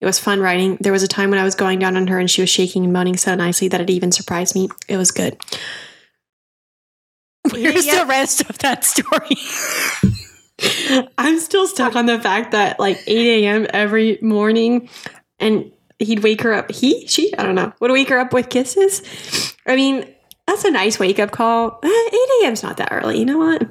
[0.01, 0.79] It was fun riding.
[0.81, 2.85] There was a time when I was going down on her and she was shaking
[2.85, 4.69] and moaning so nicely that it even surprised me.
[4.89, 5.37] It was good.
[7.51, 9.37] where's the rest of that story?
[11.19, 13.67] I'm still stuck on the fact that like 8 a.m.
[13.71, 14.89] every morning
[15.39, 16.71] and he'd wake her up.
[16.71, 19.03] He, she, I don't know, would wake her up with kisses.
[19.67, 20.07] I mean,
[20.47, 21.79] that's a nice wake up call.
[21.83, 23.19] Eh, 8 a.m.'s not that early.
[23.19, 23.63] You know what?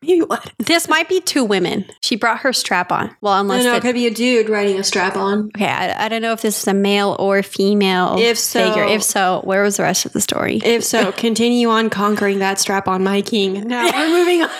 [0.00, 0.52] Maybe what?
[0.58, 1.84] this might be two women.
[2.00, 3.14] She brought her strap on.
[3.20, 3.72] Well, unless know.
[3.72, 5.50] the- It could be a dude riding a strap on.
[5.56, 8.16] okay, I, I don't know if this is a male or female.
[8.18, 8.84] If so- figure.
[8.84, 10.60] if so, where was the rest of the story?
[10.64, 13.66] If so, continue on conquering that strap on, my king.
[13.66, 14.50] Now we're moving on.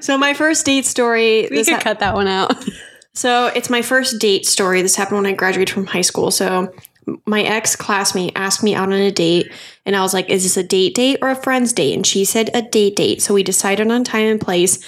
[0.00, 1.48] So my first date story.
[1.50, 2.52] We could hap- cut that one out.
[3.14, 4.82] So it's my first date story.
[4.82, 6.30] This happened when I graduated from high school.
[6.30, 6.72] So
[7.24, 9.52] my ex classmate asked me out on a date,
[9.84, 12.24] and I was like, "Is this a date date or a friend's date?" And she
[12.24, 13.22] said a date date.
[13.22, 14.78] So we decided on time and place.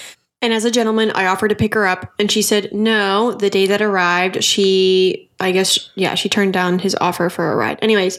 [0.41, 3.33] And as a gentleman, I offered to pick her up, and she said no.
[3.33, 7.57] The day that arrived, she, I guess, yeah, she turned down his offer for a
[7.57, 7.79] ride.
[7.83, 8.19] Anyways,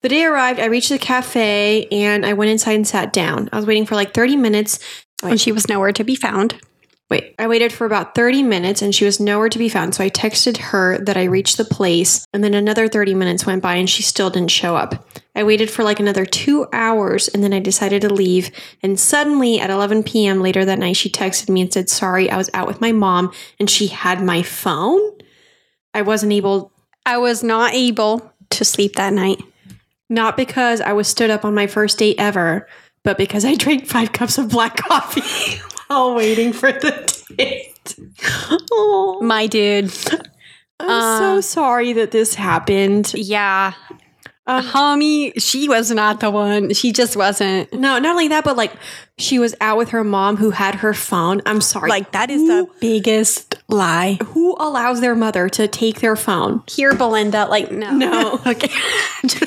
[0.00, 0.60] the day arrived.
[0.60, 3.50] I reached the cafe, and I went inside and sat down.
[3.52, 4.78] I was waiting for like thirty minutes.
[5.24, 6.60] And she was nowhere to be found.
[7.10, 9.94] Wait, I waited for about 30 minutes and she was nowhere to be found.
[9.94, 13.62] So I texted her that I reached the place, and then another 30 minutes went
[13.62, 15.06] by and she still didn't show up.
[15.34, 18.50] I waited for like another two hours and then I decided to leave.
[18.82, 20.40] And suddenly at 11 p.m.
[20.40, 23.32] later that night, she texted me and said, Sorry, I was out with my mom
[23.58, 25.00] and she had my phone.
[25.94, 26.72] I wasn't able,
[27.04, 29.42] I was not able to sleep that night.
[30.08, 32.68] not because I was stood up on my first date ever,
[33.02, 35.60] but because I drank five cups of black coffee
[35.92, 37.94] while waiting for the date.
[38.70, 39.20] Oh.
[39.22, 39.92] My dude.
[40.80, 43.12] I'm so Uh, sorry that this happened.
[43.14, 43.74] Yeah.
[44.44, 46.74] Um, Homie, she was not the one.
[46.74, 47.72] She just wasn't.
[47.72, 48.72] No, not only that, but like
[49.16, 51.40] she was out with her mom who had her phone.
[51.46, 51.88] I'm sorry.
[51.88, 54.18] Like, that is the biggest lie.
[54.32, 56.64] who allows their mother to take their phone?
[56.68, 57.92] Here, Belinda, like, no.
[57.92, 58.40] No.
[58.46, 58.72] okay.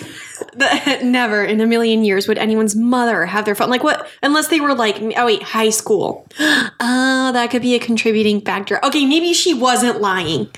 [0.56, 3.70] The- never in a million years would anyone's mother have their phone.
[3.70, 4.08] Like what?
[4.24, 6.26] Unless they were like, oh wait, high school.
[6.40, 6.72] Oh,
[7.34, 8.84] that could be a contributing factor.
[8.84, 10.50] Okay, maybe she wasn't lying.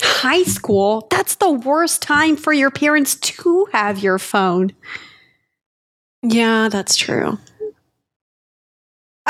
[0.00, 4.72] High school, that's the worst time for your parents to have your phone.
[6.22, 7.38] Yeah, that's true.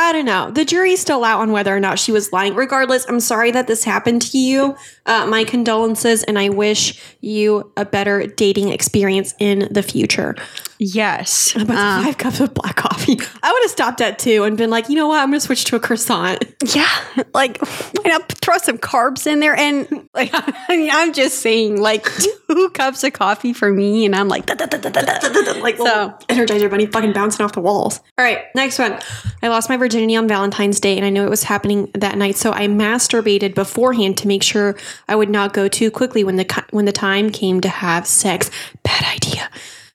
[0.01, 0.53] I don't know.
[0.53, 2.55] The jury's still out on whether or not she was lying.
[2.55, 4.77] Regardless, I'm sorry that this happened to you.
[5.07, 10.37] Uh, my condolences, and I wish you a better dating experience in the future.
[10.79, 11.55] Yes.
[11.57, 13.19] About Uh, five cups of black coffee.
[13.43, 15.19] I would have stopped at two and been like, you know what?
[15.21, 16.45] I'm going to switch to a croissant.
[16.75, 16.89] yeah.
[17.35, 19.57] Like, why not throw some carbs in there?
[19.57, 22.05] And, like, I mean, I'm just saying, like,
[22.49, 24.05] two cups of coffee for me.
[24.07, 27.61] And I'm like, da, da, da, like So- so Energizer Bunny fucking bouncing off the
[27.61, 28.01] walls.
[28.19, 28.99] All right, next one.
[29.43, 32.37] I lost my virginity on Valentine's Day, and I knew it was happening that night,
[32.37, 34.77] so I masturbated beforehand to make sure
[35.09, 38.51] I would not go too quickly when the when the time came to have sex.
[38.83, 39.49] Bad idea.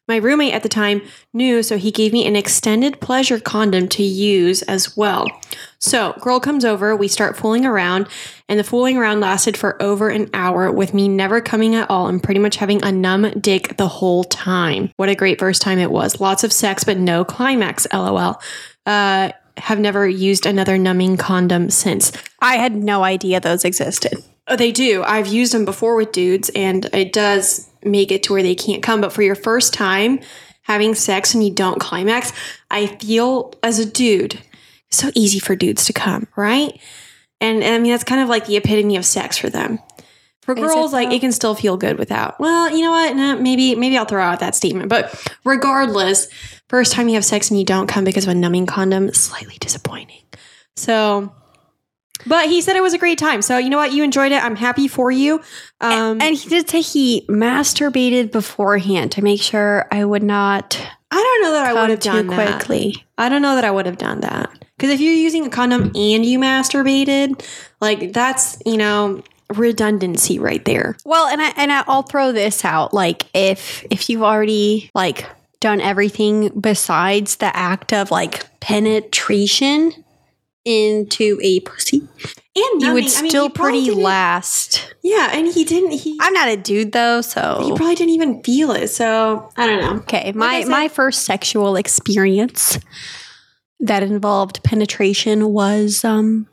[0.06, 1.02] My roommate at the time
[1.34, 5.28] knew, so he gave me an extended pleasure condom to use as well.
[5.80, 8.10] So, girl comes over, we start fooling around,
[8.50, 12.08] and the fooling around lasted for over an hour with me never coming at all
[12.08, 14.92] and pretty much having a numb dick the whole time.
[14.98, 16.20] What a great first time it was.
[16.20, 18.42] Lots of sex, but no climax, lol.
[18.86, 22.12] Uh, have never used another numbing condom since.
[22.42, 24.22] I had no idea those existed.
[24.48, 25.04] Oh, they do.
[25.04, 28.84] I've used them before with dudes, and it does make it to where they can't
[28.84, 29.02] come.
[29.02, 30.20] But for your first time
[30.64, 32.32] having sex and you don't climax,
[32.72, 34.40] I feel as a dude,
[34.92, 36.80] so easy for dudes to come, right?
[37.42, 39.80] And, and I mean, that's kind of like the epitome of sex for them.
[40.44, 42.38] For Is it girls, like it can still feel good without.
[42.38, 43.16] Well, you know what?
[43.16, 44.90] No, maybe maybe I'll throw out that statement.
[44.90, 45.14] But
[45.46, 46.28] regardless,
[46.68, 49.56] first time you have sex and you don't come because of a numbing condom, slightly
[49.62, 50.22] disappointing.
[50.76, 51.34] So,
[52.26, 53.42] but he said it was a great time.
[53.42, 53.94] So you know what?
[53.94, 54.44] You enjoyed it.
[54.44, 55.42] I'm happy for you.
[55.82, 60.80] Um, And he did say he masturbated beforehand to make sure I would not
[61.12, 62.58] I don't know that I would have done that.
[62.60, 63.06] quickly.
[63.18, 65.92] I don't know that I would have done that because if you're using a condom
[65.96, 67.46] and you masturbated,
[67.82, 69.22] like that's you know
[69.54, 70.98] redundancy right there.
[71.06, 72.94] Well, and I and I- I'll throw this out.
[72.94, 75.26] Like if if you've already like
[75.60, 80.03] done everything besides the act of like penetration
[80.66, 82.00] into a pussy,
[82.56, 83.18] And you would numbing.
[83.18, 84.94] I mean, still pretty last.
[85.04, 85.92] Yeah, and he didn't.
[85.92, 88.88] He I'm not a dude though, so he probably didn't even feel it.
[88.90, 89.96] So I don't know.
[90.02, 90.32] okay.
[90.34, 92.80] My said- my first sexual experience
[93.80, 96.48] that involved penetration was um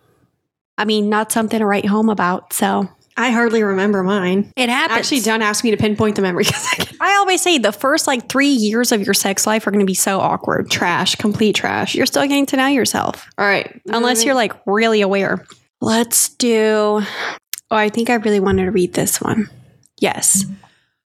[0.77, 2.53] I mean, not something to write home about.
[2.55, 2.88] So
[3.20, 4.50] I hardly remember mine.
[4.56, 4.98] it happens.
[4.98, 8.06] Actually, don't ask me to pinpoint the memory because I I always say the first
[8.06, 10.70] like three years of your sex life are going to be so awkward.
[10.70, 11.94] trash, complete trash.
[11.94, 15.44] You're still getting to know yourself, All right, unless you're like really aware.
[15.83, 17.02] Let's do.
[17.70, 19.48] Oh, I think I really wanted to read this one.
[19.98, 20.44] Yes.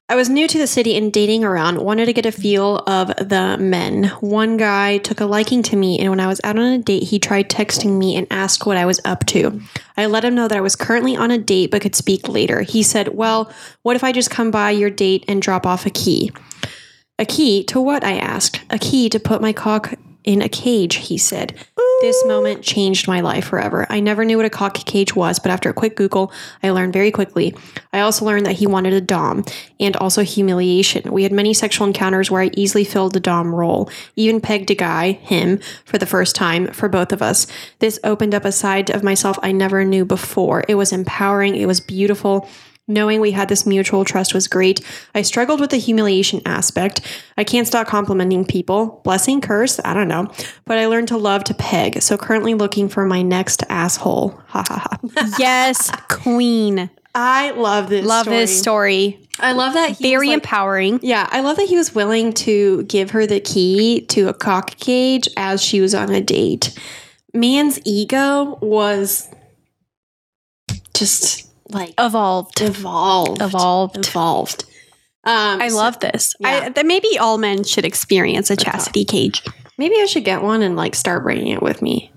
[0.08, 3.08] I was new to the city and dating around, wanted to get a feel of
[3.16, 4.04] the men.
[4.20, 7.04] One guy took a liking to me, and when I was out on a date,
[7.04, 9.62] he tried texting me and asked what I was up to.
[9.96, 12.60] I let him know that I was currently on a date but could speak later.
[12.60, 13.50] He said, Well,
[13.82, 16.30] what if I just come by your date and drop off a key?
[17.18, 18.04] A key to what?
[18.04, 18.60] I asked.
[18.68, 21.54] A key to put my cock in a cage, he said.
[22.02, 23.86] This moment changed my life forever.
[23.88, 26.92] I never knew what a cock cage was, but after a quick Google, I learned
[26.92, 27.54] very quickly.
[27.92, 29.44] I also learned that he wanted a Dom
[29.78, 31.12] and also humiliation.
[31.12, 34.74] We had many sexual encounters where I easily filled the Dom role, even pegged a
[34.74, 37.46] guy, him, for the first time for both of us.
[37.78, 40.64] This opened up a side of myself I never knew before.
[40.68, 42.48] It was empowering, it was beautiful.
[42.92, 44.84] Knowing we had this mutual trust was great.
[45.14, 47.00] I struggled with the humiliation aspect.
[47.38, 49.00] I can't stop complimenting people.
[49.02, 50.30] Blessing, curse, I don't know.
[50.66, 52.02] But I learned to love to peg.
[52.02, 54.38] So currently looking for my next asshole.
[54.48, 55.34] Ha ha ha.
[55.38, 56.90] yes, queen.
[57.14, 58.04] I love this.
[58.04, 58.36] Love story.
[58.36, 59.28] this story.
[59.40, 59.92] I love that.
[59.92, 61.00] He Very like- empowering.
[61.02, 64.76] yeah, I love that he was willing to give her the key to a cock
[64.76, 66.78] cage as she was on a date.
[67.32, 69.28] Man's ego was
[70.94, 72.60] just like Evolved.
[72.60, 73.40] evolved.
[73.42, 73.96] Evolved.
[73.96, 74.64] Evolved.
[75.24, 76.34] Um, I so love this.
[76.40, 76.48] yeah.
[76.48, 79.42] I, that maybe all men should experience a chastity cage.
[79.78, 82.12] maybe I should get one and like start bringing it with me.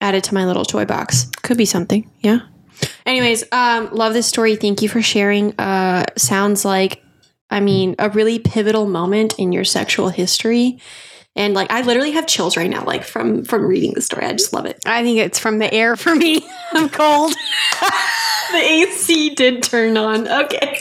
[0.00, 1.26] Add it to my little toy box.
[1.42, 2.10] Could be something.
[2.20, 2.40] Yeah.
[3.06, 4.56] Anyways, um, love this story.
[4.56, 5.58] Thank you for sharing.
[5.58, 7.02] Uh, sounds like,
[7.50, 10.78] I mean, a really pivotal moment in your sexual history.
[11.36, 14.26] And like, I literally have chills right now, like from from reading the story.
[14.26, 14.78] I just love it.
[14.84, 16.46] I think it's from the air for me.
[16.72, 17.32] I'm cold.
[18.52, 20.28] The AC did turn on.
[20.28, 20.78] Okay.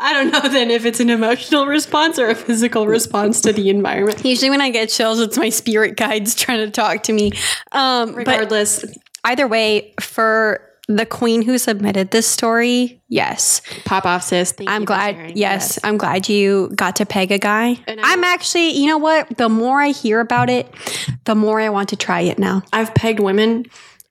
[0.00, 3.68] I don't know then if it's an emotional response or a physical response to the
[3.70, 4.24] environment.
[4.24, 7.32] Usually when I get chills, it's my spirit guides trying to talk to me.
[7.72, 8.84] Um, Regardless,
[9.24, 14.52] either way, for the queen who submitted this story, yes, pop off, sis.
[14.52, 15.36] Thank I'm glad.
[15.36, 17.78] Yes, I'm glad you got to peg a guy.
[17.86, 19.36] And I- I'm actually, you know what?
[19.38, 20.72] The more I hear about it,
[21.24, 22.62] the more I want to try it now.
[22.72, 23.66] I've pegged women.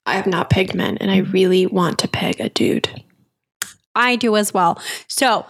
[0.06, 3.04] I have not pegged men, and I really want to peg a dude.
[3.96, 4.82] I do as well.
[5.08, 5.46] So,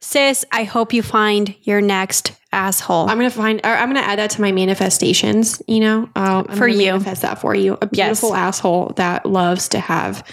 [0.00, 3.08] sis, I hope you find your next asshole.
[3.08, 3.60] I'm gonna find.
[3.64, 5.62] Or I'm gonna add that to my manifestations.
[5.68, 6.92] You know, um, I'm For you.
[6.92, 7.74] manifest that for you.
[7.80, 8.20] A Yes.
[8.20, 10.24] beautiful asshole that loves to have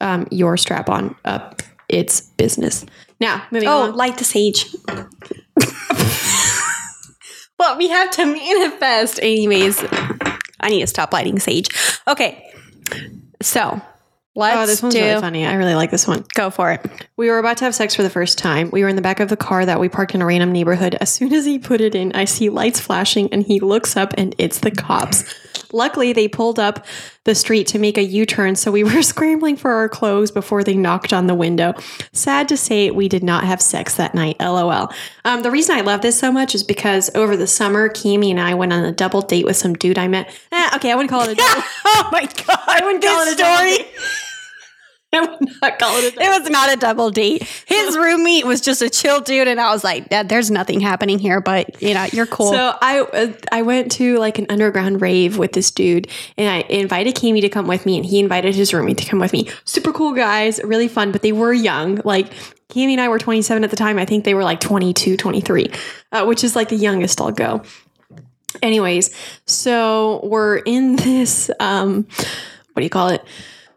[0.00, 2.84] um, your strap on up its business.
[3.20, 3.74] Now, moving on.
[3.74, 3.96] oh, on.
[3.96, 4.66] light the sage.
[7.58, 9.18] well, we have to manifest.
[9.22, 9.82] Anyways,
[10.60, 11.68] I need to stop lighting sage.
[12.06, 12.44] Okay.
[13.40, 13.82] So, oh,
[14.34, 15.46] let's Oh, this one's do really funny.
[15.46, 16.24] I really like this one.
[16.34, 16.84] go for it.
[17.16, 18.70] We were about to have sex for the first time.
[18.70, 20.96] We were in the back of the car that we parked in a random neighborhood.
[21.00, 24.14] As soon as he put it in, I see lights flashing and he looks up
[24.16, 25.24] and it's the cops.
[25.72, 26.86] Luckily, they pulled up
[27.28, 30.64] the street to make a U turn, so we were scrambling for our clothes before
[30.64, 31.74] they knocked on the window.
[32.12, 34.36] Sad to say, we did not have sex that night.
[34.40, 34.90] LOL.
[35.24, 38.40] Um, the reason I love this so much is because over the summer, Cami and
[38.40, 40.34] I went on a double date with some dude I met.
[40.50, 41.62] Eh, okay, I wouldn't call it a double.
[41.84, 42.64] oh my god!
[42.66, 44.24] I wouldn't call it a date.
[45.12, 47.42] I would not call it a double It was not a double date.
[47.66, 51.18] His roommate was just a chill dude, and I was like, "Yeah, "There's nothing happening
[51.18, 52.52] here." But you know, you're cool.
[52.52, 56.58] So I uh, I went to like an underground rave with this dude, and I
[56.68, 59.48] invited Cami to come with me, and he invited his roommate to come with me.
[59.64, 62.02] Super cool guys, really fun, but they were young.
[62.04, 62.30] Like
[62.68, 63.98] Cami and I were 27 at the time.
[63.98, 65.70] I think they were like 22, 23,
[66.12, 67.62] uh, which is like the youngest I'll go.
[68.62, 69.14] Anyways,
[69.46, 72.06] so we're in this um,
[72.74, 73.24] what do you call it?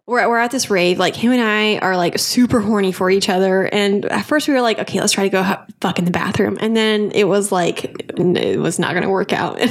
[0.08, 1.00] We're, we're at this rave.
[1.00, 3.66] Like him and I are like super horny for each other.
[3.66, 6.12] And at first we were like, okay, let's try to go ha- fuck in the
[6.12, 6.58] bathroom.
[6.60, 7.84] And then it was like,
[8.18, 9.60] it was not going to work out.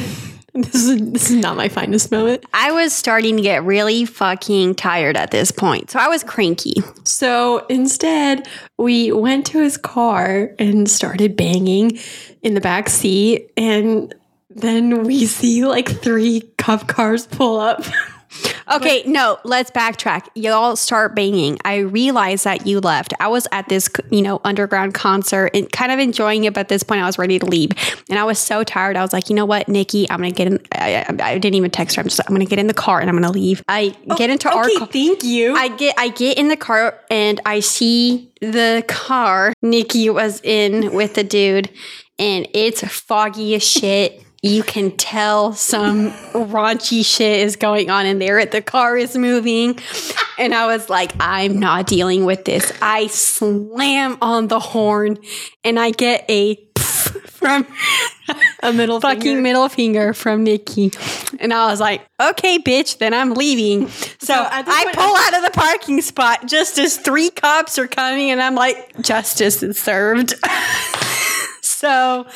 [0.55, 2.45] this is this is not my finest moment.
[2.53, 6.75] I was starting to get really fucking tired at this point, so I was cranky.
[7.05, 11.99] So instead, we went to his car and started banging
[12.43, 13.53] in the back seat.
[13.57, 14.15] And
[14.49, 17.83] then we see like three cop cars pull up.
[18.73, 20.29] Okay, no, let's backtrack.
[20.35, 21.59] Y'all start banging.
[21.65, 23.13] I realized that you left.
[23.19, 26.69] I was at this, you know, underground concert and kind of enjoying it, but at
[26.69, 27.71] this point I was ready to leave.
[28.09, 28.97] And I was so tired.
[28.97, 30.61] I was like, you know what, Niki, I'm going to get in.
[30.73, 32.01] I, I, didn't even text her.
[32.01, 33.63] I'm just, I'm going to get in the car and I'm going to leave.
[33.69, 34.87] I oh, get into our okay, car.
[34.87, 35.55] thank you.
[35.57, 40.95] I get I get in the car and I see the car Niki was in
[40.95, 41.71] with the dude
[42.19, 44.23] and it's foggy as shit.
[44.43, 48.45] You can tell some raunchy shit is going on in there.
[48.47, 49.79] The car is moving.
[50.39, 52.73] And I was like, I'm not dealing with this.
[52.81, 55.19] I slam on the horn
[55.63, 56.57] and I get a
[57.41, 57.67] from
[58.63, 59.43] a middle fucking finger.
[59.43, 60.95] middle finger from Niki.
[61.41, 63.89] And I was like, okay, bitch, then I'm leaving.
[63.89, 68.31] So, this I pull out of the parking spot just as three cops are coming,
[68.31, 70.35] and I'm like, justice is served.
[71.63, 72.27] so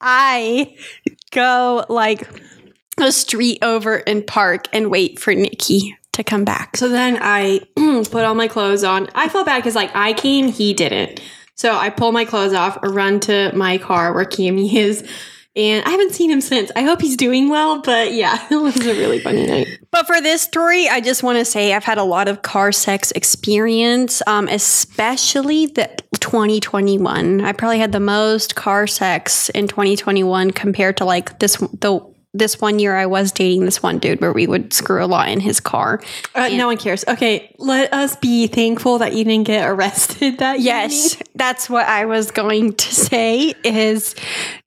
[0.00, 0.76] I
[1.32, 2.28] go like
[2.98, 6.76] a street over and park and wait for Niki to come back.
[6.76, 7.60] So then I
[8.10, 9.08] put all my clothes on.
[9.14, 11.20] I felt bad because like I came, he didn't.
[11.54, 15.08] So I pull my clothes off, run to my car where Cami is,
[15.54, 16.70] And I haven't seen him since.
[16.74, 19.68] I hope he's doing well, but yeah, it was a really funny night.
[19.90, 22.72] But for this story, I just want to say I've had a lot of car
[22.72, 25.90] sex experience, um, especially the
[26.20, 27.42] 2021.
[27.42, 32.60] I probably had the most car sex in 2021 compared to like this the this
[32.60, 35.38] one year I was dating this one dude where we would screw a lot in
[35.40, 36.00] his car.
[36.34, 37.04] Uh, no one cares.
[37.06, 41.28] Okay, let us be thankful that you didn't get arrested that Yes, evening.
[41.34, 44.14] that's what I was going to say is,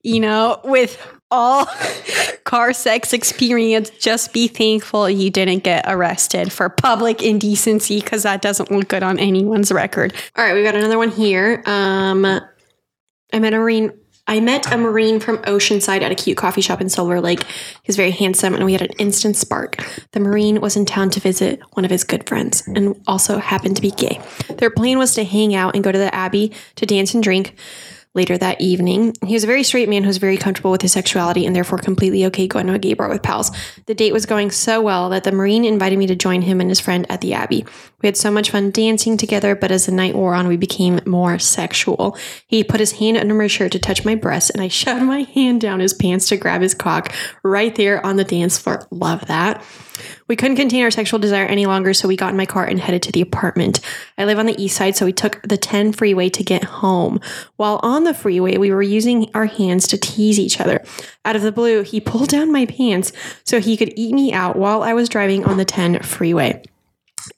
[0.03, 1.01] you know, with
[1.31, 1.65] all
[2.43, 8.43] car sex experience, just be thankful you didn't get arrested for public indecency because that
[8.43, 10.13] doesn't look good on anyone's record.
[10.35, 11.63] All right, we got another one here.
[11.65, 13.91] Um, I met a Marine.
[14.27, 17.43] I met a Marine from Oceanside at a cute coffee shop in Silver Lake.
[17.43, 19.77] He was very handsome, and we had an instant spark.
[20.13, 23.75] The Marine was in town to visit one of his good friends, and also happened
[23.75, 24.19] to be gay.
[24.57, 27.55] Their plan was to hang out and go to the Abbey to dance and drink.
[28.15, 30.93] Later that evening, he was a very straight man who was very comfortable with his
[30.93, 33.51] sexuality and therefore completely okay going to a gay bar with pals.
[33.87, 36.69] The date was going so well that the Marine invited me to join him and
[36.69, 37.65] his friend at the Abbey.
[38.01, 41.01] We had so much fun dancing together, but as the night wore on, we became
[41.05, 42.17] more sexual.
[42.47, 45.23] He put his hand under my shirt to touch my breast, and I shoved my
[45.23, 47.13] hand down his pants to grab his cock
[47.43, 48.87] right there on the dance floor.
[48.91, 49.61] Love that.
[50.27, 52.79] We couldn't contain our sexual desire any longer, so we got in my car and
[52.79, 53.79] headed to the apartment.
[54.17, 57.19] I live on the east side, so we took the 10 freeway to get home.
[57.57, 60.83] While on the freeway, we were using our hands to tease each other.
[61.25, 63.11] Out of the blue, he pulled down my pants
[63.43, 66.63] so he could eat me out while I was driving on the 10 freeway.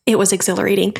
[0.05, 0.95] It was exhilarating.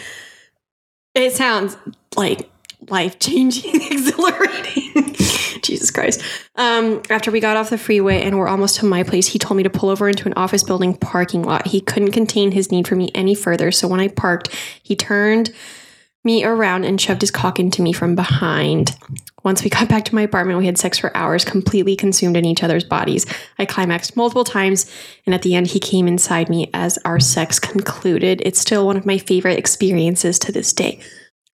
[1.15, 1.77] It sounds
[2.15, 2.49] like
[2.89, 5.15] life changing, exhilarating.
[5.61, 6.21] Jesus Christ.
[6.55, 9.57] Um, after we got off the freeway and were almost to my place, he told
[9.57, 11.67] me to pull over into an office building parking lot.
[11.67, 15.53] He couldn't contain his need for me any further, so when I parked, he turned
[16.23, 18.95] me around and shoved his cock into me from behind.
[19.47, 22.43] Once we got back to my apartment, we had sex for hours, completely consumed in
[22.43, 23.25] each other's bodies.
[23.57, 24.91] I climaxed multiple times,
[25.25, 28.41] and at the end, he came inside me as our sex concluded.
[28.43, 30.99] It's still one of my favorite experiences to this day.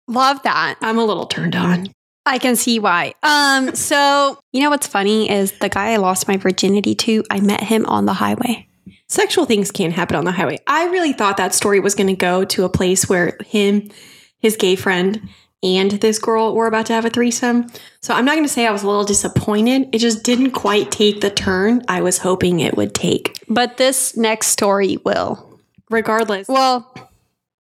[0.08, 0.78] Love that.
[0.80, 1.90] I'm a little turned on.
[2.26, 3.14] I can see why.
[3.24, 7.42] Um, so you know what's funny is the guy I lost my virginity to, I
[7.42, 8.70] met him on the highway.
[9.10, 10.60] Sexual things can't happen on the highway.
[10.66, 13.92] I really thought that story was going to go to a place where him,
[14.40, 15.28] his gay friend,
[15.64, 17.68] and this girl were about to have a threesome.
[18.02, 19.90] So I'm not going to say I was a little disappointed.
[19.94, 23.38] It just didn't quite take the turn I was hoping it would take.
[23.48, 25.60] But this next story will.
[25.90, 26.92] Regardless, Well,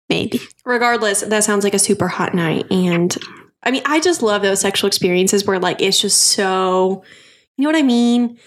[0.08, 0.40] maybe.
[0.64, 2.66] regardless, that sounds like a super hot night.
[2.70, 3.16] And
[3.62, 7.04] I mean, I just love those sexual experiences where like it's just so,
[7.56, 8.38] you know what I mean?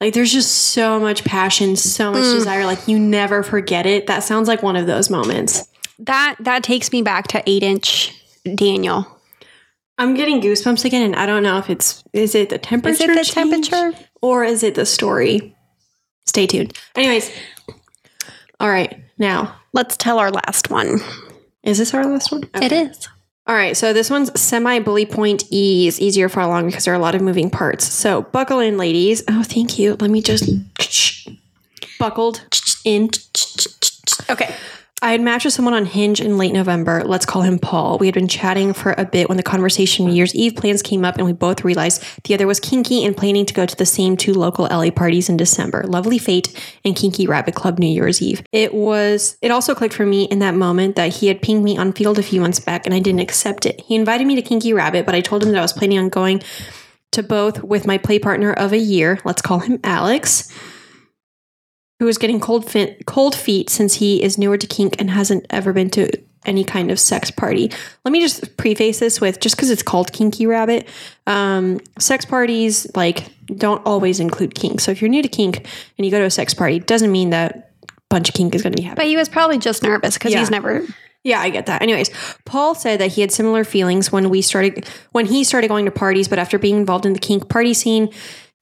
[0.00, 2.34] Like there's just so much passion, so much Mm.
[2.34, 2.66] desire.
[2.66, 4.06] Like you never forget it.
[4.08, 5.66] That sounds like one of those moments.
[6.00, 8.12] That that takes me back to eight inch
[8.54, 9.06] Daniel.
[9.98, 13.00] I'm getting goosebumps again, and I don't know if it's is it the temperature, Is
[13.00, 13.92] it the change temperature?
[14.22, 15.56] or is it the story?
[16.26, 16.76] Stay tuned.
[16.94, 17.30] Anyways,
[18.60, 19.02] all right.
[19.18, 21.00] Now, Let's tell our last one.
[21.62, 22.44] is this our last one?
[22.54, 23.08] It is.
[23.46, 26.92] All right, so this one's semi bully point E is easier follow along because there
[26.94, 27.84] are a lot of moving parts.
[27.92, 29.22] So buckle in, ladies.
[29.28, 29.96] Oh, thank you.
[30.00, 30.48] Let me just
[31.98, 32.42] buckled
[32.84, 33.10] in.
[34.30, 34.54] Okay.
[35.06, 37.04] I had matched with someone on Hinge in late November.
[37.04, 37.96] Let's call him Paul.
[37.98, 41.04] We had been chatting for a bit when the conversation New Year's Eve plans came
[41.04, 43.86] up, and we both realized the other was kinky and planning to go to the
[43.86, 48.20] same two local LA parties in December Lovely Fate and Kinky Rabbit Club New Year's
[48.20, 48.42] Eve.
[48.50, 51.78] It was, it also clicked for me in that moment that he had pinged me
[51.78, 53.80] on Feeld a few months back, and I didn't accept it.
[53.82, 56.08] He invited me to Kinky Rabbit, but I told him that I was planning on
[56.08, 56.42] going
[57.12, 59.20] to both with my play partner of a year.
[59.24, 60.52] Let's call him Alex
[61.98, 65.46] who is getting cold feet, cold feet since he is newer to kink and hasn't
[65.50, 66.10] ever been to
[66.44, 67.70] any kind of sex party.
[68.04, 70.86] Let me just preface this with just because it's called Kinky Rabbit,
[71.26, 74.80] um, sex parties like don't always include kink.
[74.80, 75.66] So if you're new to kink
[75.98, 78.62] and you go to a sex party, doesn't mean that a bunch of kink is
[78.62, 79.04] going to be happening.
[79.06, 80.40] But he was probably just nervous because Yeah.
[80.40, 80.86] he's never.
[81.24, 81.82] Yeah, I get that.
[81.82, 82.10] Anyways,
[82.44, 85.90] Paul said that he had similar feelings when we started when he started going to
[85.90, 88.10] parties, but after being involved in the kink party scene,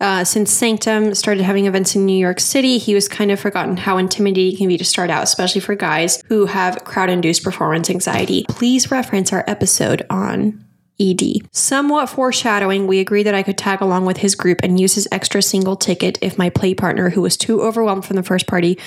[0.04, 3.78] uh, since Sanctum started having events in New York City, he was kind of forgotten
[3.78, 7.42] how intimidating it can be to start out, especially for guys who have crowd induced
[7.42, 8.44] performance anxiety.
[8.50, 10.62] Please reference our episode on
[11.00, 11.48] ED.
[11.52, 15.08] Somewhat foreshadowing, we agreed that I could tag along with his group and use his
[15.10, 18.78] extra single ticket if my play partner, who was too overwhelmed from the first party,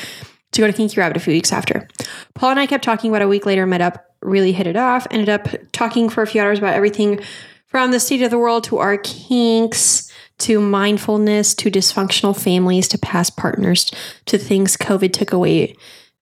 [0.51, 1.87] to go to Kinky Rabbit a few weeks after.
[2.35, 5.07] Paul and I kept talking about a week later, met up, really hit it off,
[5.09, 7.21] ended up talking for a few hours about everything
[7.65, 10.06] from the state of the world to our kinks
[10.39, 13.91] to mindfulness to dysfunctional families to past partners
[14.25, 15.75] to things COVID took away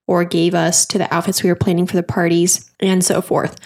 [0.08, 3.58] or gave us to the outfits we were planning for the parties and so forth.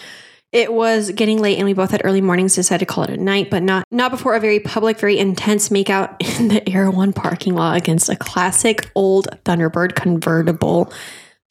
[0.52, 3.16] It was getting late and we both had early mornings, decided to call it a
[3.16, 7.54] night, but not not before a very public, very intense makeout in the Erewhon parking
[7.54, 10.92] lot against a classic old Thunderbird convertible.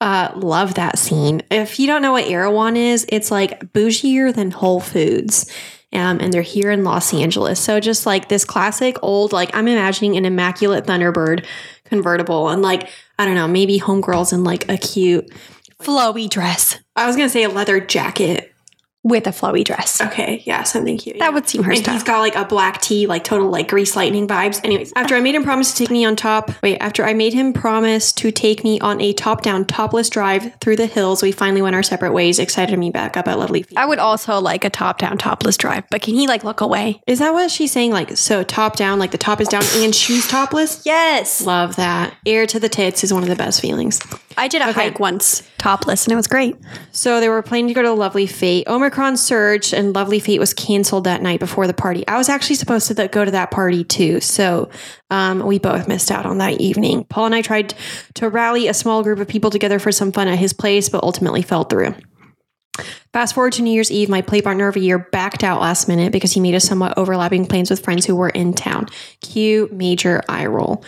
[0.01, 1.41] Uh, love that scene.
[1.51, 5.49] If you don't know what Erewhon is, it's like bougier than Whole Foods.
[5.91, 7.59] Um, and they're here in Los Angeles.
[7.59, 11.45] So just like this classic old, like I'm imagining an immaculate Thunderbird
[11.85, 15.31] convertible and like, I don't know, maybe homegirls in like a cute
[15.81, 18.48] Flowy dress I was gonna say a leather jacket.
[19.03, 20.01] With a flowy dress.
[20.01, 21.17] Okay, yeah, something cute.
[21.19, 21.29] That yeah.
[21.29, 21.93] would seem her and style.
[21.93, 24.59] he's got like a black tee, like total like grease lightning vibes.
[24.63, 27.33] Anyways, after I made him promise to take me on top, wait, after I made
[27.33, 31.31] him promise to take me on a top down, topless drive through the hills, we
[31.31, 33.77] finally went our separate ways, excited to meet back up at Lovely Feet.
[33.77, 37.01] I would also like a top down topless drive, but can he like look away?
[37.07, 37.91] Is that what she's saying?
[37.91, 40.85] Like, so top down, like the top is down and she's topless?
[40.85, 41.41] Yes.
[41.41, 42.13] Love that.
[42.25, 44.01] Air to the tits is one of the best feelings.
[44.37, 44.89] I did a Okay.
[44.89, 46.55] hike once topless and it was great.
[46.91, 48.67] So they were planning to go to Lovely Fate.
[48.89, 52.03] Omicron surged and Lovely Fate was canceled that night before the party.
[52.07, 54.19] I was actually supposed to go to that party too.
[54.19, 54.71] So
[55.11, 57.03] um, we both missed out on that evening.
[57.03, 57.75] Paul and I tried
[58.15, 61.03] to rally a small group of people together for some fun at his place, but
[61.03, 61.93] ultimately fell through.
[63.13, 65.87] Fast forward to New Year's Eve, my play partner of a year backed out last
[65.87, 68.85] minute because he made a somewhat overlapping plans with friends who were in town.
[69.21, 70.83] Cue major eye roll.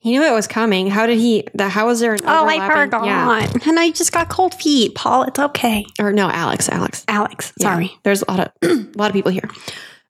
[0.00, 0.88] He knew it was coming.
[0.88, 1.46] How did he?
[1.54, 3.04] The how was there an Oh, I overlapping- forgot.
[3.06, 3.68] Yeah.
[3.68, 5.22] And I just got cold feet, Paul.
[5.24, 5.86] It's okay.
[6.00, 6.68] Or no, Alex.
[6.68, 7.04] Alex.
[7.06, 7.92] Alex, Yeah, sorry.
[8.02, 9.48] there's a lot of a lot of people here.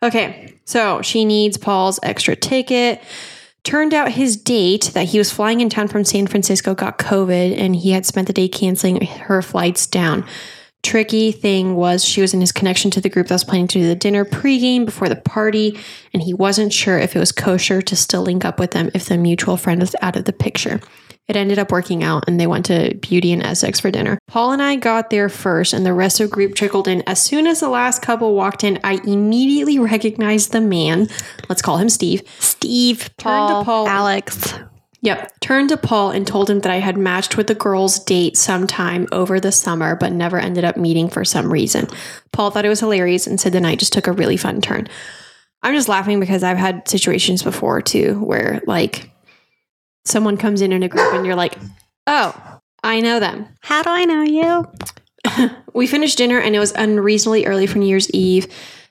[0.03, 3.03] Okay, so she needs Paul's extra ticket.
[3.65, 7.59] Turned out his date that he was flying in town from San Francisco got COVID
[7.61, 10.25] and he had spent the day canceling her flights down.
[10.83, 13.81] Tricky thing was she was in his connection to the group that was planning to
[13.81, 15.79] do the dinner pregame before the party,
[16.15, 19.07] and he wasn't sure if it was kosher to still link up with them if
[19.07, 20.81] the mutual friend was out of the picture.
[21.31, 24.19] It ended up working out and they went to Beauty and Essex for dinner.
[24.27, 27.05] Paul and I got there first and the rest of the group trickled in.
[27.07, 31.07] As soon as the last couple walked in, I immediately recognized the man.
[31.49, 32.23] Let's call him Steve.
[32.41, 33.87] Steve, Paul, Paul.
[33.87, 34.55] Alex.
[35.03, 35.41] Yep.
[35.41, 39.07] Turned to Paul and told him that I had matched with the girl's date sometime
[39.13, 41.89] over the summer, but never ended up meeting for some reason.
[42.33, 44.89] Paul thought it was hilarious and said the night just took a really fun turn.
[45.63, 49.11] I'm just laughing because I've had situations before too where like
[50.05, 51.57] someone comes in in a group and you're like,
[52.07, 53.49] oh, I know them.
[53.61, 55.51] How do I know you?
[55.73, 58.49] We finished dinner and it was unreasonably early for New Year's Eve.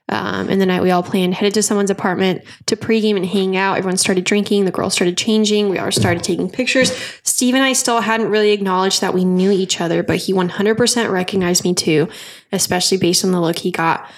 [0.10, 3.56] Um, and the night we all planned, headed to someone's apartment to pregame and hang
[3.56, 3.78] out.
[3.78, 4.66] Everyone started drinking.
[4.66, 5.70] The girls started changing.
[5.70, 6.92] We all started taking pictures.
[7.24, 11.12] Steve and I still hadn't really acknowledged that we knew each other, but he 100%
[11.12, 12.10] recognized me too,
[12.52, 14.10] especially based on the look he got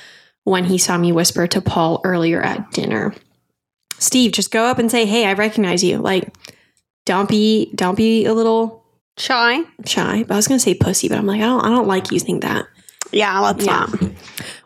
[0.46, 3.14] when he saw me whisper to Paul earlier at dinner.
[4.00, 6.34] Steve, just go up and say, "Hey, I recognize you." Like,
[7.06, 8.82] don't be, don't be a little
[9.18, 9.62] Shy?
[9.86, 10.24] shy.
[10.24, 12.40] But I was gonna say pussy, but I'm like, I don't, I don't like using
[12.40, 12.66] that.
[13.12, 13.86] Yeah, let's Yeah.
[13.92, 14.12] not.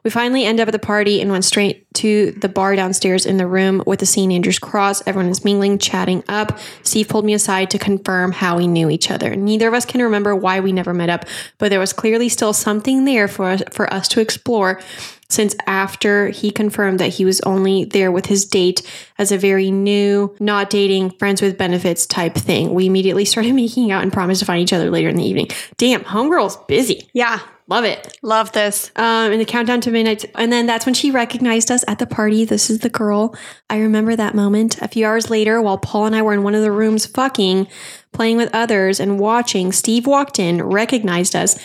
[0.04, 3.38] We finally end up at the party and went straight to the bar downstairs in
[3.38, 4.32] the room with the St.
[4.32, 5.02] Andrew's cross.
[5.08, 6.60] Everyone is mingling, chatting up.
[6.84, 9.36] Steve pulled me aside to confirm how we knew each other.
[9.36, 11.26] Neither of us can remember why we never met up,
[11.58, 14.80] but there was clearly still something there for us, for us to explore.
[15.28, 18.84] Since after he confirmed that he was only there with his date
[19.18, 23.92] as a very new, not dating, friends with benefits type thing, we immediately started making
[23.92, 25.48] out and promised to find each other later in the evening.
[25.78, 27.10] Damn, homegirl's busy.
[27.14, 28.92] Yeah, Love it love this.
[28.96, 30.26] um, in the countdown to midnight.
[30.36, 32.44] And then that's when she recognized us at the party.
[32.46, 33.36] This is the girl.
[33.70, 34.82] I remember that moment.
[34.82, 37.68] A few hours later, while Paul and I were in one of the rooms fucking,
[38.12, 41.58] playing with others and watching, Steve walked in, recognized us,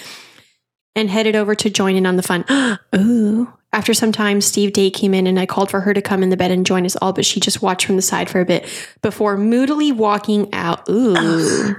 [0.95, 2.45] and headed over to join in on the fun.
[2.97, 3.53] Ooh.
[3.73, 6.31] After some time, Steve Day came in and I called for her to come in
[6.31, 8.45] the bed and join us all, but she just watched from the side for a
[8.45, 8.69] bit
[9.01, 10.89] before moodily walking out.
[10.89, 11.77] Ooh.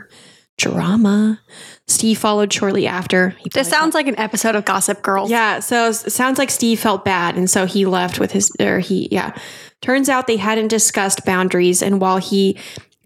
[0.62, 1.39] Drama.
[1.88, 3.36] Steve followed shortly after.
[3.53, 5.28] This sounds like an episode of Gossip Girl.
[5.30, 8.80] yeah, so it sounds like Steve felt bad, and so he left with his, or
[8.80, 9.36] he, yeah.
[9.82, 12.57] Turns out they hadn't discussed boundaries, and while he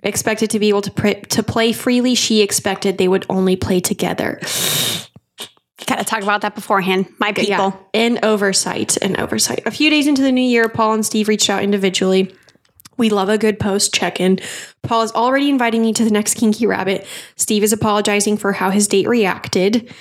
[0.04, 3.80] expected to be able to pr- to play freely, she expected they would only play
[3.80, 4.40] together.
[5.88, 7.08] Gotta talk about that beforehand.
[7.20, 7.48] My people.
[7.48, 9.62] Yeah, an oversight, an oversight.
[9.66, 12.36] A few days into the new year, Paul and Steve reached out individually.
[12.98, 14.40] We love a good post check in.
[14.84, 17.06] Paul is already inviting me to the next Kinky Rabbit.
[17.36, 19.94] Steve is apologizing for how his date reacted.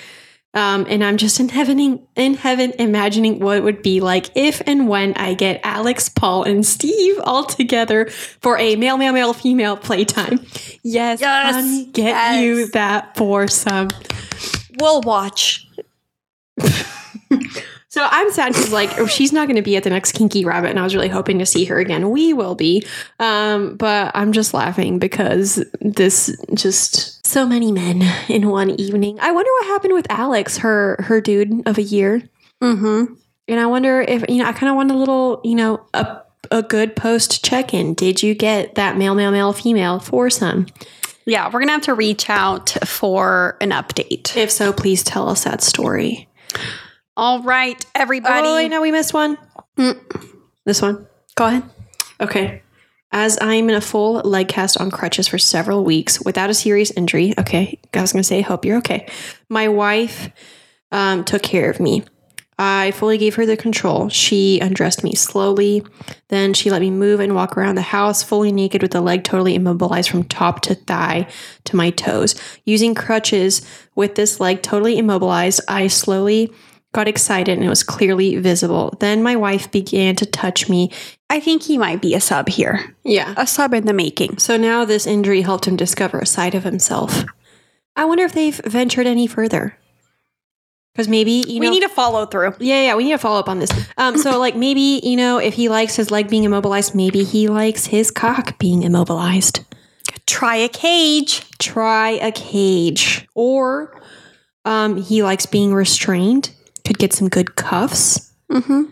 [0.53, 4.61] Um, and I'm just in heaven, in heaven, imagining what it would be like if
[4.65, 9.33] and when I get Alex, Paul, and Steve all together for a male, male, male,
[9.33, 10.39] female playtime.
[10.81, 12.41] Yes, Yes, honey, get yes.
[12.41, 13.89] you that foursome.
[14.79, 15.67] We'll watch.
[17.95, 20.69] So I'm sad because like she's not going to be at the next Kinky Rabbit,
[20.69, 22.09] and I was really hoping to see her again.
[22.09, 22.85] We will be,
[23.21, 29.17] um, but I'm just laughing because this just so many men in one evening.
[29.21, 32.21] I wonder what happened with Alex, her her dude of a year.
[32.61, 33.13] Mm-hmm.
[33.47, 36.17] And I wonder if, you know, I kind of want a little, you know, a,
[36.51, 37.93] a good post check in.
[37.93, 40.67] Did you get that male, male, male, female foursome?
[41.25, 44.35] Yeah, we're gonna have to reach out for an update.
[44.35, 46.27] If so, please tell us that story.
[47.17, 48.47] All right, everybody.
[48.47, 49.37] Oh, wait, no, we missed one.
[49.77, 49.99] Mm.
[50.65, 51.07] This one.
[51.35, 51.63] Go ahead.
[52.19, 52.61] Okay.
[53.11, 56.91] As I'm in a full leg cast on crutches for several weeks without a serious
[56.91, 59.07] injury, okay, I was gonna say, hope you're okay.
[59.47, 60.29] My wife
[60.91, 62.03] um, took care of me.
[62.57, 64.09] I fully gave her the control.
[64.09, 65.85] She undressed me slowly.
[66.29, 69.23] Then she let me move and walk around the house fully naked with the leg
[69.23, 71.27] totally immobilized from top to thigh
[71.65, 72.35] to my toes.
[72.65, 73.61] Using crutches
[73.95, 76.53] with this leg totally immobilized, I slowly
[76.95, 78.95] got excited and it was clearly visible.
[79.01, 80.91] Then my wife began to touch me.
[81.29, 82.95] I think he might be a sub here.
[83.03, 83.33] Yeah.
[83.35, 84.37] A sub in the making.
[84.37, 87.25] So now this injury helped him discover a side of himself.
[87.97, 89.77] I wonder if they've ventured any further.
[90.93, 91.69] Because maybe, you know.
[91.69, 92.53] we need to follow through.
[92.59, 93.71] yeah, yeah, we need to follow up on this.
[93.97, 97.49] Um, so, like, maybe, you know, if he likes his leg being immobilized, maybe he
[97.49, 99.65] likes his cock being immobilized.
[100.25, 101.41] Try a cage.
[101.59, 103.27] Try a cage.
[103.35, 104.01] Or
[104.63, 106.51] um, he likes being restrained,
[106.85, 108.31] could get some good cuffs.
[108.51, 108.83] Mm-hmm.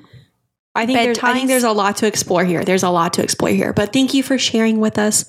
[0.76, 2.64] I think, there's, I think there's a lot to explore here.
[2.66, 3.74] There's a lot to explore here.
[3.74, 5.26] But thank you for sharing with us.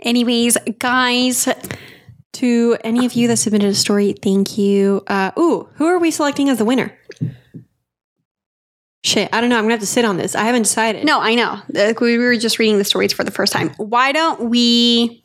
[0.00, 1.46] Anyways, guys,
[2.34, 5.02] To any of you that submitted a story, thank you.
[5.06, 6.96] Uh, ooh, who are we selecting as the winner?
[9.04, 9.56] Shit, I don't know.
[9.58, 10.34] I'm gonna have to sit on this.
[10.34, 11.04] I haven't decided.
[11.04, 11.60] no, I know.
[12.00, 13.70] We were just reading the stories for the first time.
[13.76, 15.21] Why don't we?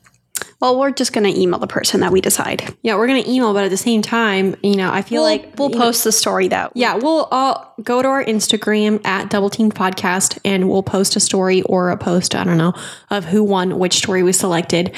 [0.59, 2.75] Well, we're just going to email the person that we decide.
[2.81, 5.53] Yeah, we're gonna email, but at the same time, you know, I feel We'll, like
[5.59, 6.71] we'll you know- post the story that.
[6.73, 11.19] yeah, we'll all go to our Instagram at Double Team Podcast, and we'll post a
[11.19, 12.33] story or a post.
[12.33, 12.73] I don't know
[13.11, 14.95] of who won, which story we selected.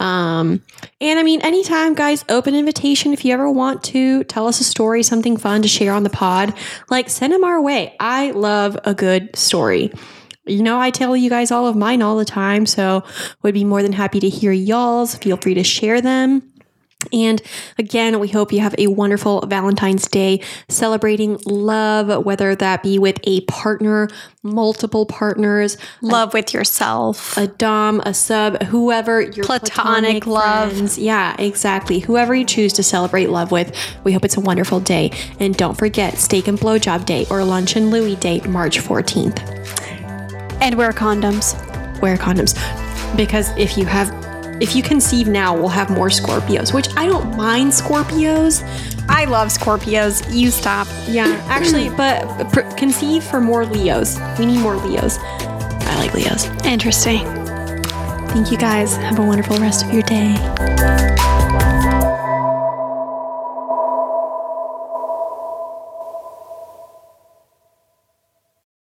[0.00, 0.62] Um,
[1.00, 3.12] and I mean, anytime, guys, open invitation.
[3.12, 6.10] If you ever want to tell us a story, something fun to share on the
[6.10, 6.54] pod,
[6.90, 7.94] like send them our way.
[8.00, 9.92] I love a good story.
[10.46, 13.04] You know, I tell you guys all of mine all the time, so
[13.42, 15.14] would be more than happy to hear y'all's.
[15.16, 16.42] Feel free to share them.
[17.12, 17.42] And
[17.78, 23.18] again, we hope you have a wonderful Valentine's Day celebrating love, whether that be with
[23.24, 24.08] a partner,
[24.44, 27.36] multiple partners, Love with yourself.
[27.36, 30.96] a dom, a sub, whoever your Platonic love.
[30.96, 31.98] Yeah, exactly.
[31.98, 35.10] Whoever you choose to celebrate love with, we hope it's a wonderful day.
[35.40, 39.40] And don't forget Steak and Blowjob Day or Lunch and Louie Day, March 14th.
[40.62, 41.52] And wear condoms.
[42.00, 42.56] Wear condoms.
[43.16, 44.10] Because if you have
[44.60, 48.62] if you conceive now, we'll have more Scorpios, which I don't mind Scorpios.
[49.08, 50.32] I love Scorpios.
[50.32, 50.86] You stop.
[51.08, 51.96] Yeah, actually, mm.
[51.96, 54.18] but pr- conceive for more Leos.
[54.38, 55.18] We need more Leos.
[55.20, 56.46] I like Leos.
[56.64, 57.24] Interesting.
[58.28, 58.96] Thank you guys.
[58.96, 60.36] Have a wonderful rest of your day.